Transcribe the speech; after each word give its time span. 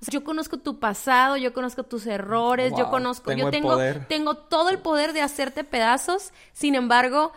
O 0.00 0.04
sea, 0.04 0.12
yo 0.12 0.24
conozco 0.24 0.58
tu 0.58 0.78
pasado, 0.78 1.36
yo 1.36 1.52
conozco 1.52 1.82
tus 1.84 2.06
errores, 2.06 2.72
yo 2.76 2.90
conozco, 2.90 3.32
yo 3.32 3.50
tengo, 3.50 3.78
tengo 4.08 4.36
todo 4.36 4.70
el 4.70 4.78
poder 4.78 5.12
de 5.12 5.22
hacerte 5.22 5.64
pedazos, 5.64 6.32
sin 6.52 6.74
embargo, 6.74 7.32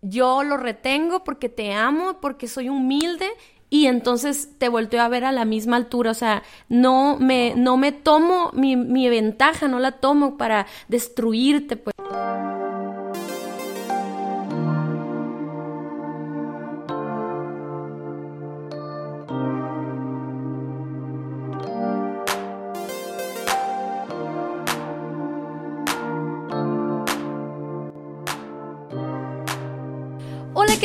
yo 0.00 0.42
lo 0.42 0.56
retengo 0.56 1.24
porque 1.24 1.48
te 1.48 1.72
amo, 1.72 2.20
porque 2.20 2.46
soy 2.48 2.68
humilde 2.68 3.28
y 3.70 3.86
entonces 3.86 4.50
te 4.58 4.68
volteo 4.68 5.02
a 5.02 5.08
ver 5.08 5.24
a 5.24 5.32
la 5.32 5.44
misma 5.44 5.76
altura, 5.76 6.12
o 6.12 6.14
sea, 6.14 6.42
no 6.68 7.16
me, 7.18 7.54
no 7.56 7.76
me 7.76 7.92
tomo 7.92 8.50
mi, 8.54 8.76
mi 8.76 9.08
ventaja, 9.08 9.68
no 9.68 9.78
la 9.78 9.92
tomo 9.92 10.38
para 10.38 10.66
destruirte, 10.88 11.76
pues. 11.76 11.94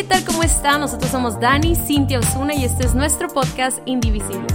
¿Qué 0.03 0.09
tal? 0.09 0.25
¿Cómo 0.25 0.43
están? 0.43 0.81
Nosotros 0.81 1.09
somos 1.09 1.39
Dani, 1.39 1.75
Cintia 1.75 2.19
Osuna 2.19 2.53
y 2.53 2.65
este 2.65 2.85
es 2.85 2.93
nuestro 2.93 3.29
podcast 3.29 3.79
Indivisibles. 3.85 4.51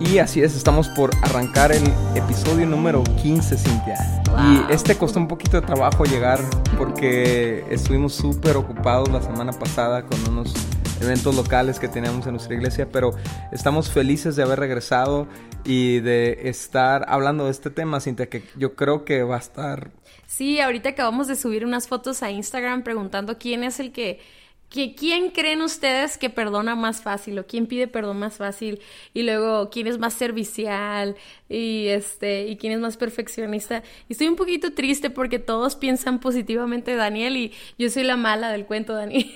Y 0.00 0.18
así 0.18 0.42
es, 0.42 0.56
estamos 0.56 0.88
por 0.88 1.10
arrancar 1.22 1.70
el 1.70 1.84
episodio 2.16 2.66
número 2.66 3.04
15, 3.22 3.56
Cintia. 3.56 3.96
Y 4.36 4.72
este 4.72 4.96
costó 4.96 5.20
un 5.20 5.28
poquito 5.28 5.60
de 5.60 5.66
trabajo 5.66 6.04
llegar 6.04 6.40
porque 6.76 7.64
estuvimos 7.70 8.14
súper 8.14 8.56
ocupados 8.56 9.08
la 9.10 9.22
semana 9.22 9.52
pasada 9.52 10.04
con 10.04 10.18
unos 10.28 10.54
eventos 11.00 11.36
locales 11.36 11.78
que 11.78 11.86
teníamos 11.86 12.26
en 12.26 12.32
nuestra 12.32 12.54
iglesia, 12.54 12.88
pero 12.90 13.12
estamos 13.52 13.90
felices 13.90 14.34
de 14.34 14.42
haber 14.42 14.58
regresado 14.58 15.28
y 15.64 16.00
de 16.00 16.48
estar 16.48 17.04
hablando 17.08 17.44
de 17.44 17.52
este 17.52 17.70
tema, 17.70 18.00
Cintia, 18.00 18.28
que 18.28 18.42
yo 18.56 18.74
creo 18.74 19.04
que 19.04 19.22
va 19.22 19.36
a 19.36 19.40
estar 19.40 19.90
Sí, 20.26 20.60
ahorita 20.60 20.90
acabamos 20.90 21.28
de 21.28 21.36
subir 21.36 21.64
unas 21.64 21.88
fotos 21.88 22.22
a 22.22 22.30
Instagram 22.30 22.82
preguntando 22.82 23.38
quién 23.38 23.64
es 23.64 23.80
el 23.80 23.92
que 23.92 24.20
¿Quién 24.68 25.30
creen 25.30 25.62
ustedes 25.62 26.18
que 26.18 26.28
perdona 26.28 26.74
más 26.74 27.00
fácil 27.00 27.38
o 27.38 27.46
quién 27.46 27.66
pide 27.68 27.86
perdón 27.88 28.18
más 28.18 28.36
fácil? 28.36 28.80
Y 29.14 29.22
luego, 29.22 29.70
¿quién 29.70 29.86
es 29.86 29.98
más 29.98 30.14
servicial? 30.14 31.16
Y 31.48 31.86
este, 31.88 32.46
y 32.48 32.56
quién 32.56 32.72
es 32.72 32.80
más 32.80 32.96
perfeccionista. 32.96 33.82
Y 34.08 34.14
estoy 34.14 34.28
un 34.28 34.36
poquito 34.36 34.72
triste 34.72 35.10
porque 35.10 35.38
todos 35.38 35.76
piensan 35.76 36.18
positivamente 36.18 36.90
de 36.92 36.96
Daniel 36.96 37.36
y 37.36 37.52
yo 37.78 37.88
soy 37.88 38.02
la 38.02 38.16
mala 38.16 38.50
del 38.50 38.66
cuento, 38.66 38.94
Daniel. 38.94 39.32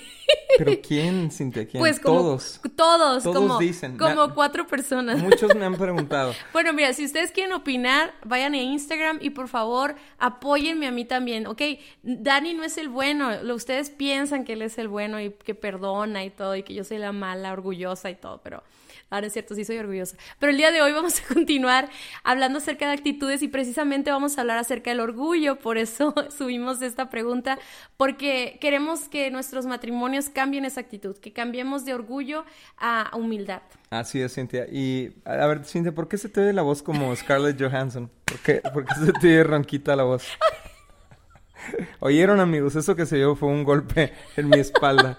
¿Pero 0.59 0.73
quién, 0.87 1.31
Cintia? 1.31 1.67
¿Quién? 1.67 1.81
Pues 1.81 2.01
todos. 2.01 2.61
Todos, 2.75 3.23
como, 3.23 3.59
dicen. 3.59 3.97
Como 3.97 4.35
cuatro 4.35 4.67
personas. 4.67 5.23
Muchos 5.23 5.55
me 5.55 5.65
han 5.65 5.77
preguntado. 5.79 6.35
bueno, 6.53 6.73
mira, 6.73 6.93
si 6.93 7.05
ustedes 7.05 7.31
quieren 7.31 7.53
opinar, 7.53 8.13
vayan 8.25 8.55
a 8.55 8.59
Instagram 8.59 9.19
y 9.21 9.31
por 9.31 9.47
favor 9.49 9.95
apóyenme 10.19 10.89
a 10.89 10.91
mí 10.91 11.05
también. 11.05 11.47
Ok, 11.47 11.63
Dani 12.03 12.55
no 12.55 12.65
es 12.65 12.77
el 12.77 12.89
bueno. 12.89 13.31
Ustedes 13.55 13.91
piensan 13.91 14.45
que 14.45 14.55
él 14.55 14.63
es 14.63 14.79
el 14.79 14.89
bueno 14.89 15.21
y 15.21 15.31
que 15.31 15.55
perdona 15.55 16.25
y 16.25 16.31
todo 16.31 16.57
y 16.57 16.65
que 16.65 16.75
yo 16.75 16.83
soy 16.83 16.99
la 16.99 17.13
mala, 17.13 17.53
orgullosa 17.53 18.11
y 18.11 18.17
todo, 18.17 18.41
pero 18.43 18.63
Ahora 19.11 19.27
es 19.27 19.33
cierto, 19.33 19.57
sí 19.57 19.65
soy 19.65 19.79
orgullosa. 19.79 20.17
Pero 20.39 20.53
el 20.53 20.57
día 20.57 20.71
de 20.71 20.81
hoy 20.81 20.93
vamos 20.93 21.21
a 21.21 21.27
continuar 21.35 21.91
hablando 22.25 22.59
acerca 22.59 22.87
de 22.87 22.95
actitudes 22.95 23.43
y 23.43 23.49
precisamente 23.49 24.11
vamos 24.11 24.37
a 24.37 24.43
hablar 24.43 24.59
acerca 24.59 24.91
del 24.91 25.01
orgullo. 25.01 25.59
Por 25.59 25.79
eso 25.79 26.15
subimos 26.37 26.83
esta 26.83 27.11
pregunta, 27.11 27.59
porque 27.97 28.59
queremos 28.61 29.09
que 29.09 29.31
nuestros 29.31 29.67
matrimonios 29.67 30.29
cambien 30.29 30.65
esa 30.65 30.81
actitud, 30.81 31.17
que 31.17 31.33
cambiemos 31.33 31.85
de 31.85 31.95
orgullo 31.95 32.45
a 32.79 33.11
humildad. 33.15 33.63
Así 33.91 34.21
es, 34.21 34.35
Cintia. 34.35 34.67
Y 34.71 35.13
a 35.25 35.47
ver, 35.47 35.65
Cintia, 35.65 35.93
¿por 35.93 36.09
qué 36.09 36.17
se 36.17 36.29
te 36.29 36.41
oye 36.41 36.53
la 36.53 36.63
voz 36.63 36.83
como 36.83 37.15
Scarlett 37.17 37.61
Johansson? 37.61 38.11
¿Por 38.25 38.39
qué, 38.39 38.63
¿Por 38.73 38.85
qué 38.85 38.95
se 38.95 39.13
te 39.13 39.27
oye 39.27 39.45
ronquita 39.45 39.97
la 39.97 40.05
voz? 40.05 40.25
Oyeron 42.01 42.41
amigos, 42.41 42.77
eso 42.77 42.97
que 42.97 43.07
se 43.07 43.17
dio 43.17 43.37
fue 43.37 43.49
un 43.49 43.65
golpe 43.65 44.13
en 44.37 44.49
mi 44.49 44.59
espalda. 44.59 45.19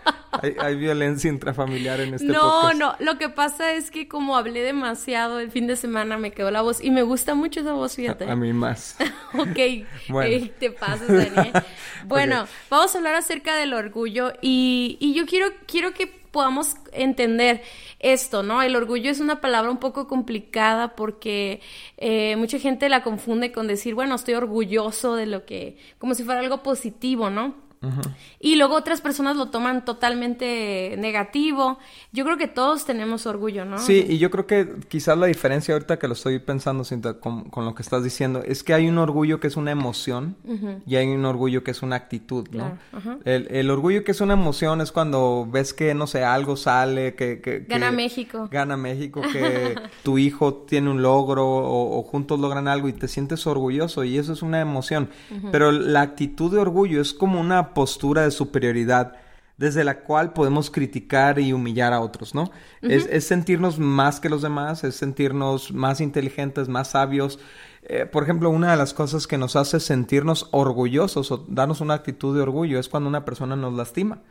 Hay, 0.59 0.75
violencia 0.75 1.29
intrafamiliar 1.29 1.99
en 1.99 2.13
este 2.13 2.27
no, 2.27 2.73
No, 2.73 2.73
no, 2.73 2.95
lo 2.99 3.17
que 3.17 3.29
pasa 3.29 3.73
es 3.73 3.91
que 3.91 4.07
como 4.07 4.37
hablé 4.37 4.61
demasiado 4.61 5.39
el 5.39 5.51
fin 5.51 5.67
de 5.67 5.75
semana 5.75 6.17
me 6.17 6.31
quedó 6.31 6.51
la 6.51 6.61
voz 6.61 6.81
y 6.81 6.91
me 6.91 7.03
gusta 7.03 7.35
mucho 7.35 7.59
esa 7.59 7.73
voz, 7.73 7.95
fíjate. 7.95 8.29
A, 8.29 8.35
mí 8.35 8.53
más. 8.53 8.95
ok, 9.33 9.59
bueno. 10.09 10.47
te 10.59 10.71
pasas, 10.71 11.07
Daniel. 11.07 11.51
Bueno, 12.07 12.47
vamos 12.69 12.95
a 12.95 12.97
hablar 12.97 13.13
acerca 13.13 13.55
del 13.55 13.75
orgullo 13.75 14.33
y, 14.41 14.97
y 14.99 15.13
yo 15.13 15.27
quiero, 15.27 15.49
quiero 15.67 15.93
que 15.93 16.07
podamos 16.31 16.75
entender 16.93 17.61
esto, 17.99 18.41
¿no? 18.41 18.61
El 18.61 18.75
orgullo 18.75 19.11
es 19.11 19.19
una 19.19 19.41
palabra 19.41 19.69
un 19.69 19.77
poco 19.77 20.07
complicada 20.07 20.95
porque 20.95 21.61
eh, 21.97 22.35
mucha 22.37 22.57
gente 22.57 22.89
la 22.89 23.03
confunde 23.03 23.51
con 23.51 23.67
decir, 23.67 23.93
bueno, 23.93 24.15
estoy 24.15 24.33
orgulloso 24.33 25.15
de 25.15 25.25
lo 25.27 25.45
que, 25.45 25.77
como 25.99 26.15
si 26.15 26.23
fuera 26.23 26.39
algo 26.39 26.63
positivo, 26.63 27.29
¿no? 27.29 27.55
Y 28.39 28.55
luego 28.55 28.75
otras 28.75 29.01
personas 29.01 29.35
lo 29.35 29.49
toman 29.49 29.83
totalmente 29.85 30.95
negativo. 30.99 31.79
Yo 32.11 32.23
creo 32.25 32.37
que 32.37 32.47
todos 32.47 32.85
tenemos 32.85 33.25
orgullo, 33.25 33.65
¿no? 33.65 33.79
Sí, 33.79 34.05
y 34.07 34.19
yo 34.19 34.29
creo 34.29 34.45
que 34.45 34.75
quizás 34.87 35.17
la 35.17 35.25
diferencia 35.25 35.73
ahorita 35.73 35.97
que 35.97 36.07
lo 36.07 36.13
estoy 36.13 36.37
pensando 36.39 36.83
con, 37.19 37.65
lo 37.65 37.73
que 37.73 37.81
estás 37.81 38.03
diciendo 38.03 38.43
es 38.45 38.63
que 38.63 38.73
hay 38.73 38.87
un 38.87 38.97
orgullo 38.99 39.39
que 39.39 39.47
es 39.47 39.57
una 39.57 39.71
emoción 39.71 40.35
y 40.85 40.95
hay 40.95 41.07
un 41.07 41.25
orgullo 41.25 41.63
que 41.63 41.71
es 41.71 41.81
una 41.81 41.95
actitud, 41.95 42.47
¿no? 42.51 42.77
el, 43.25 43.69
orgullo 43.71 44.03
que 44.03 44.11
es 44.11 44.21
una 44.21 44.33
emoción 44.33 44.81
es 44.81 44.91
cuando 44.91 45.47
ves 45.49 45.73
que, 45.73 45.93
no 45.93 46.05
sé, 46.05 46.23
algo 46.23 46.57
sale, 46.57 47.15
que... 47.15 47.65
gana 47.67 47.91
México. 47.91 48.47
Gana 48.51 48.77
México, 48.77 49.21
que 49.21 49.75
tu 50.03 50.17
hijo 50.17 50.53
tiene 50.53 50.89
un 50.89 51.01
logro 51.01 51.47
o, 51.47 52.03
juntos 52.03 52.39
logran 52.39 52.67
algo 52.67 52.89
y 52.89 52.93
te 52.93 53.07
sientes 53.07 53.47
orgulloso 53.47 54.03
y 54.03 54.17
eso 54.17 54.33
es 54.33 54.41
una 54.41 54.61
emoción. 54.61 55.09
Pero 55.51 55.71
la 55.71 56.01
actitud 56.01 56.51
de 56.51 56.59
orgullo 56.59 57.01
es 57.01 57.13
como 57.13 57.39
una 57.39 57.70
postura 57.73 58.23
de 58.23 58.31
superioridad 58.31 59.13
desde 59.61 59.83
la 59.83 59.99
cual 59.99 60.33
podemos 60.33 60.71
criticar 60.71 61.37
y 61.37 61.53
humillar 61.53 61.93
a 61.93 62.01
otros, 62.01 62.33
¿no? 62.33 62.49
es, 62.81 63.23
sentirnos 63.23 63.77
más 63.77 64.19
que 64.19 64.27
los 64.27 64.41
demás, 64.41 64.83
es 64.83 64.95
sentirnos 64.95 65.71
más 65.71 66.01
inteligentes, 66.01 66.67
más 66.67 66.89
sabios. 66.89 67.37
Eh, 67.83 68.07
por 68.07 68.23
ejemplo, 68.23 68.49
una 68.49 68.71
de 68.71 68.77
las 68.77 68.95
cosas 68.95 69.27
que 69.27 69.37
nos 69.37 69.55
hace 69.55 69.79
sentirnos 69.79 70.47
orgullosos 70.49 71.31
o 71.31 71.45
darnos 71.47 71.79
una 71.79 71.93
actitud 71.93 72.35
de 72.35 72.41
orgullo 72.41 72.79
es 72.79 72.89
cuando 72.89 73.07
una 73.07 73.23
persona 73.23 73.55
nos 73.55 73.73
lastima. 73.75 74.23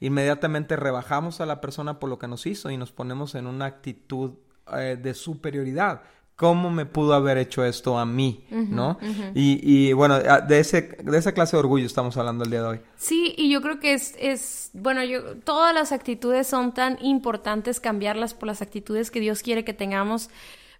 Inmediatamente 0.00 0.76
rebajamos 0.76 1.40
a 1.40 1.46
la 1.46 1.62
persona 1.62 1.98
por 1.98 2.10
lo 2.10 2.18
que 2.18 2.28
nos 2.28 2.46
hizo 2.46 2.70
y 2.70 2.76
nos 2.76 2.92
ponemos 2.92 3.34
en 3.34 3.46
una 3.46 3.64
actitud 3.64 4.32
eh, 4.76 4.98
de 5.02 5.14
superioridad 5.14 6.02
cómo 6.36 6.70
me 6.70 6.84
pudo 6.84 7.14
haber 7.14 7.38
hecho 7.38 7.64
esto 7.64 7.98
a 7.98 8.04
mí, 8.04 8.44
¿no? 8.50 8.98
y, 9.34 9.60
y, 9.62 9.92
bueno, 9.92 10.18
de, 10.18 10.58
ese, 10.58 10.82
de 11.02 11.16
esa 11.16 11.32
clase 11.32 11.56
de 11.56 11.60
orgullo 11.60 11.86
estamos 11.86 12.16
hablando 12.16 12.44
el 12.44 12.50
día 12.50 12.62
de 12.62 12.68
hoy. 12.68 12.80
Sí, 12.96 13.34
y 13.36 13.50
yo 13.50 13.62
creo 13.62 13.78
que 13.78 13.94
es, 13.94 14.14
es, 14.18 14.70
bueno, 14.72 15.04
yo, 15.04 15.36
todas 15.36 15.72
las 15.72 15.92
actitudes 15.92 16.46
son 16.46 16.74
tan 16.74 16.98
importantes 17.04 17.78
cambiarlas 17.78 18.34
por 18.34 18.48
las 18.48 18.62
actitudes 18.62 19.10
que 19.10 19.20
Dios 19.20 19.42
quiere 19.42 19.64
que 19.64 19.74
tengamos 19.74 20.28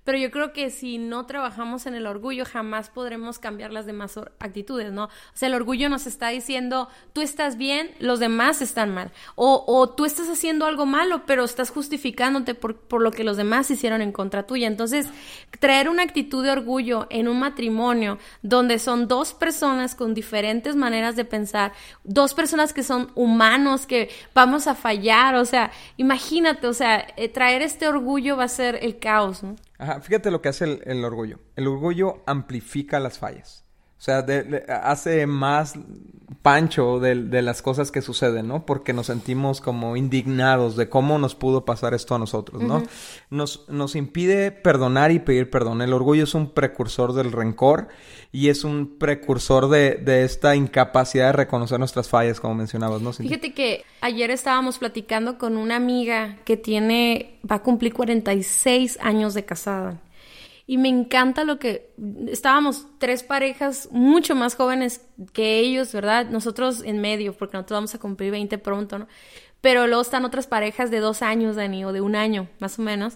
pero 0.05 0.19
yo 0.19 0.31
creo 0.31 0.53
que 0.53 0.71
si 0.71 0.99
no 0.99 1.27
trabajamos 1.27 1.87
en 1.87 1.95
el 1.95 2.07
orgullo, 2.07 2.45
jamás 2.45 2.91
podremos 2.91 3.39
cambiar 3.39 3.73
las 3.73 3.87
demás 3.87 4.19
actitudes, 4.39 4.93
¿no? 4.93 5.05
O 5.05 5.11
sea, 5.33 5.49
el 5.49 5.55
orgullo 5.55 5.89
nos 5.89 6.07
está 6.07 6.29
diciendo, 6.29 6.89
tú 7.13 7.23
estás 7.23 7.57
bien, 7.57 7.91
los 8.01 8.21
demás 8.21 8.61
están 8.61 8.93
mal. 8.93 9.11
O, 9.35 9.89
tú 9.97 10.05
estás 10.05 10.29
haciendo 10.29 10.67
algo 10.67 10.85
malo, 10.85 11.23
pero 11.27 11.45
estás 11.45 11.71
justificándote 11.71 12.55
por, 12.55 12.77
por 12.77 13.01
lo 13.01 13.13
que 13.13 13.25
los 13.25 13.37
demás 13.37 13.71
hicieron 13.71 14.03
en 14.03 14.13
contra 14.13 14.47
tuya. 14.47 14.67
Entonces, 14.67 15.09
traer 15.59 15.89
una 15.89 16.03
actitud 16.03 16.45
de 16.45 16.51
orgullo 16.51 17.07
en 17.11 17.27
un 17.27 17.39
matrimonio 17.39 18.19
donde 18.43 18.79
son 18.79 19.09
dos 19.09 19.33
personas 19.33 19.95
con 19.95 20.15
diferentes 20.15 20.77
maneras 20.77 21.17
de 21.17 21.25
pensar, 21.25 21.73
dos 22.05 22.35
personas 22.35 22.73
que 22.73 22.83
son 22.83 23.11
humanos, 23.15 23.87
que 23.87 24.11
vamos 24.35 24.67
a 24.67 24.75
fallar, 24.75 25.35
o 25.37 25.45
sea, 25.45 25.71
imagínate, 25.97 26.67
o 26.67 26.75
sea, 26.75 27.07
eh, 27.17 27.29
traer 27.29 27.63
este 27.63 27.89
orgullo 27.89 28.37
va 28.37 28.45
a 28.45 28.49
ser 28.49 28.79
el 28.83 28.99
caos, 28.99 29.43
¿no? 29.43 29.57
Ajá, 29.79 30.01
fíjate 30.01 30.31
lo 30.31 30.41
que 30.41 30.49
hace 30.49 30.81
el, 30.85 31.05
orgullo. 31.05 31.41
El 31.57 31.67
orgullo 31.67 32.23
amplifica 32.27 33.01
las 33.01 33.19
fallas. 33.19 33.65
O 33.99 34.01
sea, 34.01 34.25
hace 34.83 35.27
más 35.27 35.75
pancho 36.45 37.01
de, 37.01 37.41
las 37.41 37.63
cosas 37.63 37.91
que 37.91 38.03
suceden, 38.03 38.49
¿no? 38.49 38.67
Porque 38.67 38.93
nos 38.93 39.07
sentimos 39.07 39.63
como 39.63 39.97
indignados 39.97 40.77
de 40.77 40.91
cómo 40.91 41.19
nos 41.19 41.35
pudo 41.35 41.65
pasar 41.65 41.95
esto 41.95 42.15
a 42.15 42.19
nosotros, 42.19 42.63
¿no? 42.63 42.83
nos, 43.31 43.67
nos 43.71 43.97
impide 43.97 44.53
perdonar 44.53 45.11
y 45.11 45.21
pedir 45.21 45.49
perdón. 45.49 45.81
El 45.81 45.95
orgullo 45.95 46.25
es 46.25 46.35
un 46.35 46.51
precursor 46.51 47.15
del 47.15 47.33
rencor 47.33 47.89
y 48.31 48.51
es 48.51 48.63
un 48.63 48.99
precursor 48.99 49.71
de, 49.71 49.95
de 49.95 50.25
esta 50.25 50.55
incapacidad 50.55 51.29
de 51.29 51.33
reconocer 51.33 51.79
nuestras 51.79 52.11
fallas, 52.11 52.41
como 52.41 52.57
mencionabas, 52.57 53.01
¿no? 53.01 53.15
Fíjate 53.15 53.55
que 53.55 53.83
ayer 54.03 54.31
estábamos 54.31 54.77
platicando 54.77 55.39
con 55.39 55.57
una 55.57 55.77
amiga 55.77 56.37
que 56.45 56.59
tiene, 56.59 57.39
va 57.51 57.57
a 57.57 57.63
cumplir 57.63 57.95
46 57.95 58.99
años 59.01 59.33
de 59.33 59.47
casada. 59.47 59.99
Y 60.67 60.79
me 60.79 60.89
encanta 60.89 61.45
lo 61.45 61.59
que 61.59 61.93
estábamos 62.29 62.87
tres 62.99 63.23
parejas 63.23 63.89
mucho 63.91 64.35
más 64.35 64.55
jóvenes 64.55 65.05
que 65.33 65.59
ellos, 65.59 65.93
¿verdad? 65.93 66.31
Nosotros 66.31 66.83
en 66.85 67.01
medio, 67.01 67.35
porque 67.35 67.57
nosotros 67.57 67.77
vamos 67.77 67.95
a 67.95 67.99
cumplir 67.99 68.31
20 68.31 68.57
pronto, 68.59 68.99
¿no? 68.99 69.07
pero 69.65 69.87
luego 69.87 70.03
están 70.03 70.27
otras 70.27 70.47
parejas 70.47 70.91
de 70.91 71.01
dos 71.01 71.23
años, 71.23 71.57
Dani, 71.57 71.87
o 71.87 71.93
de 71.95 72.03
un 72.03 72.17
año, 72.17 72.51
más 72.59 72.79
o 72.79 72.83
menos. 72.83 73.15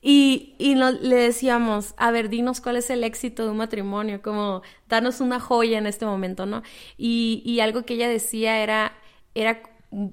Y, 0.00 0.54
y 0.56 0.76
le 0.76 1.16
decíamos, 1.16 1.94
a 1.96 2.12
ver, 2.12 2.28
dinos 2.28 2.60
cuál 2.60 2.76
es 2.76 2.88
el 2.90 3.02
éxito 3.02 3.42
de 3.42 3.50
un 3.50 3.56
matrimonio, 3.56 4.22
como 4.22 4.62
darnos 4.88 5.20
una 5.20 5.40
joya 5.40 5.76
en 5.76 5.88
este 5.88 6.06
momento, 6.06 6.46
¿no? 6.46 6.62
Y, 6.96 7.42
y 7.44 7.58
algo 7.58 7.82
que 7.82 7.94
ella 7.94 8.08
decía 8.08 8.62
era, 8.62 8.92
era 9.34 9.60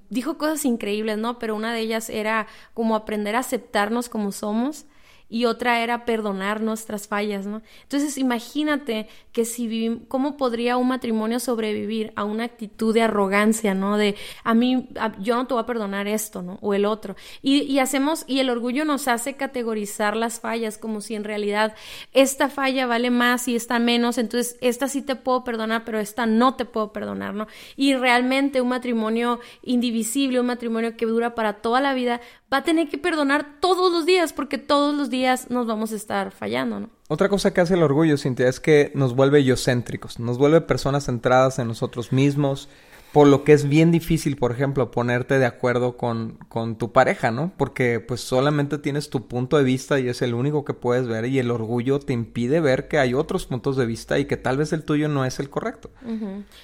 dijo 0.09 0.39
cosas 0.39 0.65
increíbles, 0.65 1.19
¿no? 1.19 1.37
Pero 1.37 1.55
una 1.55 1.71
de 1.71 1.81
ellas 1.81 2.09
era 2.09 2.47
como 2.73 2.95
aprender 2.95 3.35
a 3.35 3.39
aceptarnos 3.41 4.09
como 4.09 4.31
somos 4.31 4.87
y 5.29 5.45
otra 5.45 5.81
era 5.81 6.05
perdonar 6.05 6.61
nuestras 6.61 7.07
fallas, 7.07 7.45
¿no? 7.45 7.61
Entonces 7.83 8.17
imagínate 8.17 9.07
que 9.31 9.45
si 9.45 9.67
vivimos, 9.67 10.01
¿cómo 10.07 10.37
podría 10.37 10.77
un 10.77 10.87
matrimonio 10.87 11.39
sobrevivir 11.39 12.13
a 12.15 12.23
una 12.23 12.43
actitud 12.43 12.93
de 12.93 13.01
arrogancia, 13.01 13.73
¿no? 13.73 13.97
De 13.97 14.15
a 14.43 14.53
mí, 14.53 14.89
yo 15.19 15.35
no 15.35 15.47
te 15.47 15.53
voy 15.53 15.63
a 15.63 15.65
perdonar 15.65 16.07
esto, 16.07 16.41
¿no? 16.41 16.59
O 16.61 16.73
el 16.73 16.85
otro. 16.85 17.15
Y, 17.41 17.63
y 17.63 17.79
hacemos, 17.79 18.23
y 18.27 18.39
el 18.39 18.49
orgullo 18.49 18.85
nos 18.85 19.07
hace 19.07 19.35
categorizar 19.35 20.15
las 20.15 20.39
fallas 20.39 20.77
como 20.77 21.01
si 21.01 21.15
en 21.15 21.23
realidad 21.23 21.75
esta 22.13 22.49
falla 22.49 22.85
vale 22.85 23.09
más 23.09 23.47
y 23.47 23.55
esta 23.55 23.79
menos, 23.79 24.17
entonces 24.17 24.57
esta 24.61 24.87
sí 24.87 25.01
te 25.01 25.15
puedo 25.15 25.43
perdonar, 25.43 25.83
pero 25.85 25.99
esta 25.99 26.25
no 26.25 26.55
te 26.55 26.65
puedo 26.65 26.93
perdonar, 26.93 27.33
¿no? 27.33 27.47
Y 27.75 27.95
realmente 27.95 28.61
un 28.61 28.69
matrimonio 28.69 29.39
indivisible, 29.63 30.39
un 30.39 30.45
matrimonio 30.45 30.95
que 30.97 31.05
dura 31.05 31.35
para 31.35 31.53
toda 31.53 31.81
la 31.81 31.93
vida, 31.93 32.21
va 32.55 32.59
a 32.59 32.63
tener 32.63 32.87
que 32.87 32.97
perdonar 32.97 33.59
todos 33.59 33.91
los 33.91 34.05
días 34.05 34.31
porque 34.31 34.57
todos 34.57 34.95
los 34.95 35.09
días 35.09 35.49
nos 35.49 35.67
vamos 35.67 35.91
a 35.91 35.95
estar 35.97 36.31
fallando, 36.31 36.79
¿no? 36.79 36.89
Otra 37.09 37.27
cosa 37.27 37.53
que 37.53 37.59
hace 37.59 37.73
el 37.73 37.83
orgullo, 37.83 38.17
Cintia, 38.17 38.47
es 38.47 38.61
que 38.61 38.93
nos 38.95 39.13
vuelve 39.13 39.43
yocéntricos, 39.43 40.19
nos 40.21 40.37
vuelve 40.37 40.61
personas 40.61 41.05
centradas 41.05 41.59
en 41.59 41.67
nosotros 41.67 42.13
mismos, 42.13 42.69
por 43.11 43.27
lo 43.27 43.43
que 43.43 43.51
es 43.51 43.67
bien 43.67 43.91
difícil, 43.91 44.37
por 44.37 44.53
ejemplo, 44.53 44.89
ponerte 44.89 45.37
de 45.37 45.45
acuerdo 45.45 45.97
con, 45.97 46.37
con 46.47 46.77
tu 46.77 46.93
pareja, 46.93 47.29
¿no? 47.29 47.51
Porque 47.57 47.99
pues 47.99 48.21
solamente 48.21 48.77
tienes 48.77 49.09
tu 49.09 49.27
punto 49.27 49.57
de 49.57 49.65
vista 49.65 49.99
y 49.99 50.07
es 50.07 50.21
el 50.21 50.33
único 50.33 50.63
que 50.63 50.73
puedes 50.73 51.07
ver 51.07 51.25
y 51.25 51.39
el 51.39 51.51
orgullo 51.51 51.99
te 51.99 52.13
impide 52.13 52.61
ver 52.61 52.87
que 52.87 52.99
hay 52.99 53.13
otros 53.13 53.45
puntos 53.45 53.75
de 53.75 53.85
vista 53.85 54.17
y 54.17 54.25
que 54.25 54.37
tal 54.37 54.55
vez 54.55 54.71
el 54.71 54.83
tuyo 54.83 55.09
no 55.09 55.25
es 55.25 55.39
el 55.39 55.49
correcto. 55.49 55.91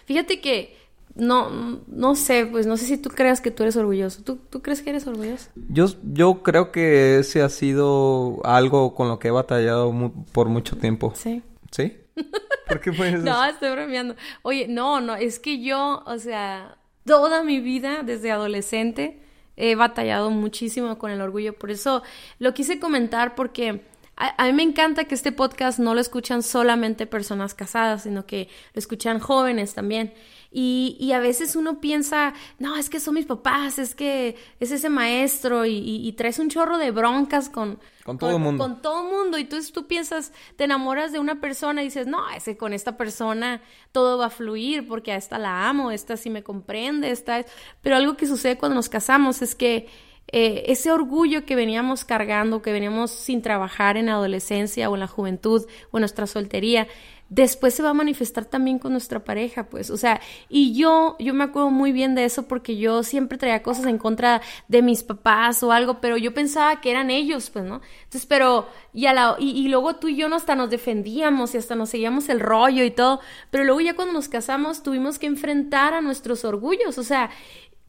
Fíjate 0.05 0.39
que 0.39 0.80
no, 1.15 1.81
no 1.87 2.15
sé, 2.15 2.45
pues 2.45 2.67
no 2.67 2.77
sé 2.77 2.85
si 2.85 2.97
tú 2.97 3.09
creas 3.09 3.41
que 3.41 3.51
tú 3.51 3.63
eres 3.63 3.75
orgulloso. 3.75 4.23
¿Tú, 4.23 4.37
¿Tú, 4.37 4.61
crees 4.61 4.81
que 4.81 4.91
eres 4.91 5.05
orgulloso? 5.07 5.49
Yo, 5.69 5.87
yo 6.03 6.41
creo 6.43 6.71
que 6.71 7.19
ese 7.19 7.41
ha 7.41 7.49
sido 7.49 8.39
algo 8.43 8.95
con 8.95 9.07
lo 9.07 9.19
que 9.19 9.27
he 9.27 9.31
batallado 9.31 9.93
por 10.31 10.47
mucho 10.47 10.77
tiempo. 10.77 11.13
Sí. 11.15 11.41
¿Sí? 11.71 11.97
¿Por 12.67 12.79
qué 12.79 12.93
fue 12.93 13.09
eso? 13.13 13.23
no, 13.23 13.45
estoy 13.45 13.71
bromeando. 13.71 14.15
Oye, 14.41 14.67
no, 14.67 15.01
no, 15.01 15.15
es 15.15 15.39
que 15.39 15.61
yo, 15.61 16.03
o 16.05 16.17
sea, 16.17 16.77
toda 17.05 17.43
mi 17.43 17.59
vida, 17.59 18.03
desde 18.03 18.31
adolescente, 18.31 19.21
he 19.57 19.75
batallado 19.75 20.31
muchísimo 20.31 20.97
con 20.97 21.11
el 21.11 21.21
orgullo. 21.21 21.53
Por 21.53 21.71
eso 21.71 22.03
lo 22.39 22.53
quise 22.53 22.79
comentar 22.79 23.35
porque... 23.35 23.89
A, 24.17 24.45
mí 24.45 24.53
me 24.53 24.61
encanta 24.61 25.05
que 25.05 25.15
este 25.15 25.31
podcast 25.31 25.79
no 25.79 25.95
lo 25.95 25.99
escuchan 25.99 26.43
solamente 26.43 27.07
personas 27.07 27.55
casadas, 27.55 28.03
sino 28.03 28.27
que 28.27 28.49
lo 28.75 28.77
escuchan 28.77 29.17
jóvenes 29.17 29.73
también. 29.73 30.13
Y, 30.53 30.97
y, 30.99 31.13
a 31.13 31.19
veces 31.19 31.55
uno 31.55 31.79
piensa, 31.79 32.33
no, 32.59 32.75
es 32.75 32.89
que 32.89 32.99
son 32.99 33.13
mis 33.13 33.25
papás, 33.25 33.79
es 33.79 33.95
que 33.95 34.35
es 34.59 34.71
ese 34.71 34.89
maestro 34.89 35.65
y, 35.65 35.77
y, 35.77 36.11
traes 36.11 36.39
un 36.39 36.49
chorro 36.49 36.77
de 36.77 36.91
broncas 36.91 37.49
con, 37.49 37.79
con 38.03 38.17
todo 38.17 38.31
el 38.31 38.39
mundo. 38.39 38.61
Con 38.61 38.81
todo 38.81 39.03
mundo. 39.03 39.37
Y 39.37 39.43
entonces 39.43 39.71
tú 39.71 39.87
piensas, 39.87 40.33
te 40.57 40.65
enamoras 40.65 41.13
de 41.13 41.19
una 41.19 41.39
persona 41.39 41.81
y 41.81 41.85
dices, 41.85 42.05
no, 42.05 42.29
ese 42.31 42.57
con 42.57 42.73
esta 42.73 42.97
persona 42.97 43.61
todo 43.93 44.17
va 44.17 44.25
a 44.25 44.29
fluir 44.29 44.85
porque 44.89 45.13
a 45.13 45.15
esta 45.15 45.39
la 45.39 45.69
amo, 45.69 45.89
esta 45.89 46.17
sí 46.17 46.29
me 46.29 46.43
comprende, 46.43 47.11
esta 47.11 47.45
Pero 47.81 47.95
algo 47.95 48.17
que 48.17 48.27
sucede 48.27 48.57
cuando 48.57 48.75
nos 48.75 48.89
casamos 48.89 49.41
es 49.41 49.55
que 49.55 49.87
eh, 50.31 50.63
ese 50.67 50.91
orgullo 50.91 51.45
que 51.45 51.55
veníamos 51.55 52.05
cargando, 52.05 52.61
que 52.61 52.71
veníamos 52.71 53.11
sin 53.11 53.41
trabajar 53.41 53.97
en 53.97 54.07
la 54.07 54.13
adolescencia 54.13 54.89
o 54.89 54.93
en 54.95 55.01
la 55.01 55.07
juventud 55.07 55.65
o 55.91 55.97
en 55.97 56.01
nuestra 56.01 56.27
soltería, 56.27 56.87
después 57.31 57.73
se 57.73 57.81
va 57.81 57.91
a 57.91 57.93
manifestar 57.93 58.43
también 58.43 58.77
con 58.77 58.91
nuestra 58.91 59.23
pareja, 59.23 59.69
pues, 59.69 59.89
o 59.89 59.95
sea, 59.95 60.19
y 60.49 60.73
yo, 60.73 61.15
yo 61.17 61.33
me 61.33 61.45
acuerdo 61.45 61.69
muy 61.69 61.93
bien 61.93 62.13
de 62.13 62.25
eso 62.25 62.45
porque 62.45 62.75
yo 62.75 63.03
siempre 63.03 63.37
traía 63.37 63.63
cosas 63.63 63.85
en 63.85 63.97
contra 63.97 64.41
de 64.67 64.81
mis 64.81 65.01
papás 65.01 65.63
o 65.63 65.71
algo, 65.71 66.01
pero 66.01 66.17
yo 66.17 66.33
pensaba 66.33 66.81
que 66.81 66.91
eran 66.91 67.09
ellos, 67.09 67.49
pues, 67.49 67.63
¿no? 67.63 67.79
Entonces, 68.03 68.25
pero, 68.25 68.67
y, 68.93 69.05
a 69.05 69.13
la, 69.13 69.37
y, 69.39 69.51
y 69.51 69.69
luego 69.69 69.95
tú 69.95 70.09
y 70.09 70.17
yo 70.17 70.27
hasta 70.35 70.55
nos 70.55 70.69
defendíamos 70.69 71.55
y 71.55 71.57
hasta 71.57 71.73
nos 71.73 71.89
seguíamos 71.89 72.27
el 72.27 72.41
rollo 72.41 72.83
y 72.83 72.91
todo, 72.91 73.21
pero 73.49 73.63
luego 73.63 73.79
ya 73.79 73.95
cuando 73.95 74.13
nos 74.13 74.27
casamos 74.27 74.83
tuvimos 74.83 75.17
que 75.17 75.27
enfrentar 75.27 75.93
a 75.93 76.01
nuestros 76.01 76.43
orgullos, 76.43 76.97
o 76.97 77.03
sea, 77.03 77.29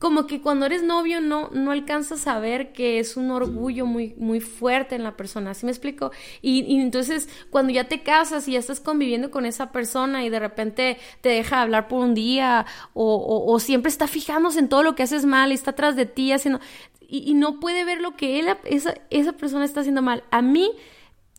como 0.02 0.26
que 0.26 0.40
cuando 0.40 0.66
eres 0.66 0.82
novio 0.82 1.20
no, 1.20 1.48
no 1.52 1.70
alcanzas 1.70 2.26
a 2.26 2.40
ver 2.40 2.72
que 2.72 2.98
es 2.98 3.16
un 3.16 3.30
orgullo 3.30 3.86
muy, 3.86 4.16
muy 4.16 4.40
fuerte 4.40 4.96
en 4.96 5.04
la 5.04 5.16
persona, 5.16 5.54
¿sí 5.54 5.64
me 5.64 5.70
explico? 5.70 6.10
Y, 6.40 6.80
entonces 6.80 7.28
cuando 7.50 7.72
ya 7.72 7.84
te 7.84 8.02
casas 8.02 8.48
y 8.48 8.54
ya 8.54 8.58
estás 8.58 8.80
conviviendo 8.80 9.30
con 9.30 9.46
esa 9.46 9.70
persona 9.70 10.24
y 10.24 10.28
de 10.28 10.40
repente 10.40 10.98
te 11.20 11.28
deja 11.28 11.62
hablar 11.62 11.86
por 11.86 12.00
un 12.00 12.14
día 12.14 12.66
o, 12.94 13.44
o, 13.46 13.60
siempre 13.60 13.90
está 13.90 14.08
fijándose 14.08 14.58
en 14.58 14.68
todo 14.68 14.82
lo 14.82 14.96
que 14.96 15.04
haces 15.04 15.24
mal 15.24 15.52
y 15.52 15.54
está 15.54 15.70
atrás 15.70 15.94
de 15.94 16.06
ti 16.06 16.32
haciendo... 16.32 16.58
Y, 16.98 17.34
no 17.34 17.60
puede 17.60 17.84
ver 17.84 18.00
lo 18.00 18.16
que 18.16 18.40
él, 18.40 18.48
esa, 18.64 18.94
esa 19.10 19.34
persona 19.34 19.64
está 19.64 19.80
haciendo 19.82 20.02
mal. 20.02 20.24
A 20.32 20.42
mí, 20.42 20.72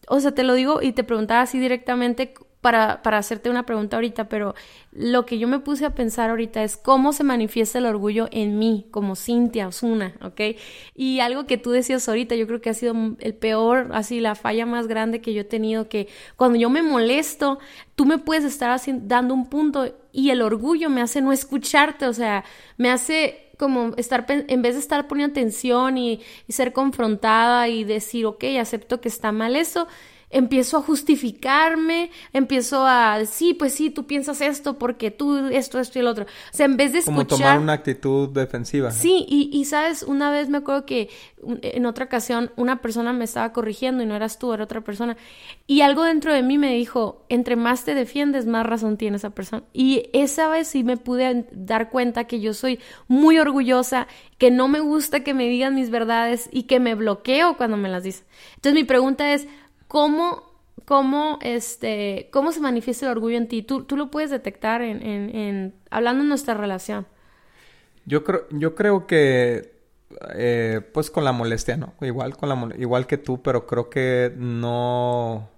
o 0.07 0.21
sea, 0.21 0.33
te 0.33 0.44
lo 0.44 0.54
digo 0.54 0.81
y 0.81 0.94
te 0.94 1.04
preguntaba 1.04 1.42
así 1.42 1.60
directamente 1.60 2.33
para, 2.63 3.01
para 3.04 3.18
hacerte 3.18 3.50
una 3.50 3.65
pregunta 3.65 3.98
ahorita, 3.98 4.30
pero 4.30 4.56
lo 4.94 5.25
que 5.25 5.38
yo 5.38 5.50
me 5.50 5.60
puse 5.60 5.83
a 5.83 5.94
pensar 5.94 6.30
ahorita 6.30 6.63
es 6.63 6.77
cómo 6.77 7.12
se 7.12 7.25
manifiesta 7.25 7.77
el 7.80 7.86
orgullo 7.86 8.30
en 8.31 8.57
mí, 8.57 8.88
como 8.89 9.18
Cintia 9.18 9.68
Osuna, 9.68 10.15
¿ok? 10.21 10.56
Y 10.95 11.19
algo 11.19 11.45
que 11.45 11.57
tú 11.57 11.71
decías 11.71 12.07
ahorita, 12.07 12.36
yo 12.36 12.48
creo 12.48 12.62
que 12.62 12.69
ha 12.69 12.74
sido 12.74 12.95
el 13.19 13.33
peor, 13.33 13.89
así 13.92 14.21
la 14.21 14.36
falla 14.36 14.65
más 14.65 14.88
grande 14.88 15.19
que 15.19 15.33
yo 15.33 15.42
he 15.42 15.44
tenido, 15.44 15.89
que 15.89 16.07
cuando 16.38 16.57
yo 16.57 16.69
me 16.69 16.81
molesto, 16.81 17.60
tú 17.95 18.06
me 18.06 18.18
puedes 18.18 18.45
estar 18.45 18.80
dando 19.01 19.33
un 19.33 19.50
punto 19.50 19.94
y 20.13 20.30
el 20.30 20.42
orgullo 20.42 20.89
me 20.89 21.01
hace 21.01 21.21
no 21.21 21.33
escucharte, 21.33 22.06
o 22.07 22.13
sea, 22.13 22.45
me 22.77 22.89
hace 22.89 23.51
como 23.57 23.94
estar, 23.98 24.25
en 24.30 24.62
vez 24.62 24.75
de 24.75 24.80
estar 24.80 25.10
poniendo 25.10 25.33
atención 25.33 25.98
y, 25.98 26.21
y 26.48 26.54
ser 26.54 26.71
confrontada 26.71 27.68
y 27.68 27.83
decir, 27.83 28.25
ok, 28.25 28.45
acepto 28.57 29.01
que 29.01 29.10
está 29.10 29.33
mal 29.33 29.57
eso, 29.57 29.86
empiezo 30.33 30.77
a 30.77 30.81
justificarme, 30.81 32.12
empiezo 32.33 32.85
a, 32.85 33.24
sí, 33.25 33.53
pues 33.53 33.74
sí, 33.74 33.89
tú 33.89 34.06
piensas 34.06 34.41
esto 34.41 34.77
porque 34.77 35.12
tú 35.12 35.47
esto, 35.47 35.80
esto 35.80 36.00
y 36.00 36.01
el 36.01 36.07
otro. 36.07 36.25
O 36.25 36.56
sea, 36.56 36.65
en 36.65 36.75
vez 36.75 36.91
de 36.91 37.00
escuchar... 37.00 37.27
Como 37.27 37.38
tomar 37.38 37.59
una 37.59 37.74
actitud 37.74 38.30
defensiva. 38.30 38.91
Sí, 38.91 39.25
y, 39.30 39.50
y 39.53 39.65
sabes, 39.65 40.03
una 40.03 40.31
vez 40.31 40.50
me 40.50 40.57
acuerdo 40.57 40.85
que 40.85 41.09
en 41.62 41.85
otra 41.85 42.06
ocasión 42.06 42.51
una 42.56 42.81
persona 42.81 43.13
me 43.13 43.25
estaba 43.25 43.53
corrigiendo 43.53 44.03
y 44.03 44.05
no 44.05 44.15
eras 44.15 44.39
tú, 44.39 44.53
era 44.53 44.63
otra 44.63 44.81
persona. 44.81 45.17
Y 45.67 45.81
algo 45.81 46.03
dentro 46.03 46.34
de 46.34 46.41
mí 46.41 46.57
me 46.57 46.74
dijo, 46.74 47.25
entre 47.29 47.55
más 47.55 47.86
te 47.86 47.96
defiendes, 47.96 48.46
más 48.46 48.65
razón 48.65 48.98
tiene 48.98 49.17
esa 49.17 49.29
persona. 49.29 49.63
Y 49.72 50.10
esa 50.13 50.48
vez 50.48 50.67
sí 50.67 50.84
me 50.84 50.98
pude 50.98 51.48
dar 51.51 51.89
cuenta 51.89 52.25
que 52.25 52.39
yo 52.39 52.53
soy 52.53 52.79
muy 53.07 53.38
orgullosa, 53.38 54.07
que 54.38 54.51
no 54.51 54.67
me 54.67 54.79
gusta 54.79 55.24
que 55.24 55.34
me 55.34 55.48
digan 55.48 55.75
mis 55.75 55.89
verdades 55.89 56.50
y 56.51 56.63
que 56.63 56.79
me 56.79 56.96
bloqueo 56.96 57.55
cuando 57.55 57.77
me 57.77 57.89
las 57.89 58.03
dicen. 58.03 58.25
Entonces 58.55 58.74
mi 58.74 58.84
pregunta 58.84 59.34
es, 59.34 59.48
¿Cómo, 59.93 60.41
cómo, 60.85 61.38
este, 61.43 62.27
cómo 62.31 62.51
se 62.51 62.59
manifiesta 62.59 63.05
el 63.05 63.12
orgullo 63.12 63.38
en 63.38 63.47
ti? 63.47 63.62
Tú, 63.62 63.83
tú 63.83 63.95
lo 63.95 64.09
puedes 64.09 64.31
detectar 64.31 64.81
en, 64.81 65.03
en, 65.03 65.75
hablando 65.91 66.23
de 66.23 66.29
nuestra 66.29 66.55
relación. 66.55 67.05
Yo 68.07 68.23
creo, 68.23 68.47
yo 68.50 68.73
creo 68.73 69.05
que 69.05 69.71
eh, 70.33 70.81
pues 70.95 71.12
con 71.12 71.23
la 71.23 71.31
molestia, 71.31 71.77
¿no? 71.77 71.93
Igual 72.01 72.35
con 72.35 72.50
la 72.50 72.75
igual 72.79 73.05
que 73.05 73.19
tú, 73.19 73.43
pero 73.43 73.67
creo 73.67 73.91
que 73.91 74.33
no 74.35 75.51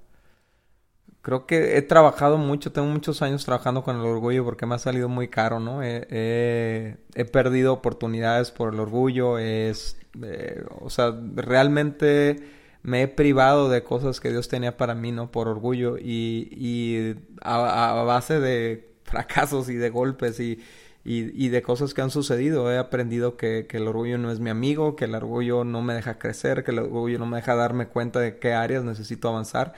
creo 1.22 1.46
que 1.46 1.78
he 1.78 1.82
trabajado 1.82 2.38
mucho, 2.38 2.74
tengo 2.74 2.90
muchos 2.90 3.22
años 3.22 3.46
trabajando 3.46 3.84
con 3.84 3.96
el 3.96 4.06
orgullo 4.06 4.44
porque 4.44 4.66
me 4.66 4.76
ha 4.76 4.80
salido 4.80 5.08
muy 5.08 5.30
caro, 5.30 5.62
¿no? 5.62 5.80
He, 5.82 6.98
perdido 7.32 7.72
oportunidades 7.72 8.52
por 8.52 8.74
el 8.74 8.82
orgullo, 8.82 9.38
es, 9.38 9.98
eh, 10.22 10.62
o 10.82 10.90
sea, 10.90 11.18
realmente 11.36 12.65
me 12.86 13.02
he 13.02 13.08
privado 13.08 13.68
de 13.68 13.84
cosas 13.84 14.20
que 14.20 14.30
Dios 14.30 14.48
tenía 14.48 14.78
para 14.78 14.94
mí, 14.94 15.12
¿no? 15.12 15.32
Por 15.32 15.48
orgullo 15.48 15.98
y, 15.98 16.50
y 16.52 17.16
a, 17.42 18.04
base 18.06 18.40
de 18.40 18.88
fracasos 19.04 19.70
y 19.70 19.76
de 19.76 19.90
golpes 19.90 20.40
y, 20.40 20.62
y, 21.04 21.50
de 21.50 21.62
cosas 21.64 21.96
que 21.96 22.02
han 22.02 22.12
sucedido, 22.12 22.72
he 22.72 22.78
aprendido 22.78 23.38
que, 23.38 23.66
que, 23.68 23.78
el 23.78 23.88
orgullo 23.88 24.20
no 24.20 24.32
es 24.32 24.40
mi 24.40 24.52
amigo, 24.52 24.96
que 24.96 25.06
el 25.06 25.16
orgullo 25.16 25.64
no 25.64 25.82
me 25.82 25.96
deja 25.96 26.20
crecer, 26.20 26.64
que 26.64 26.72
el 26.72 26.80
orgullo 26.80 27.18
no 27.18 27.26
me 27.26 27.38
deja 27.38 27.56
darme 27.56 27.88
cuenta 27.88 28.20
de 28.20 28.38
qué 28.38 28.54
áreas 28.54 28.84
necesito 28.84 29.30
avanzar. 29.30 29.74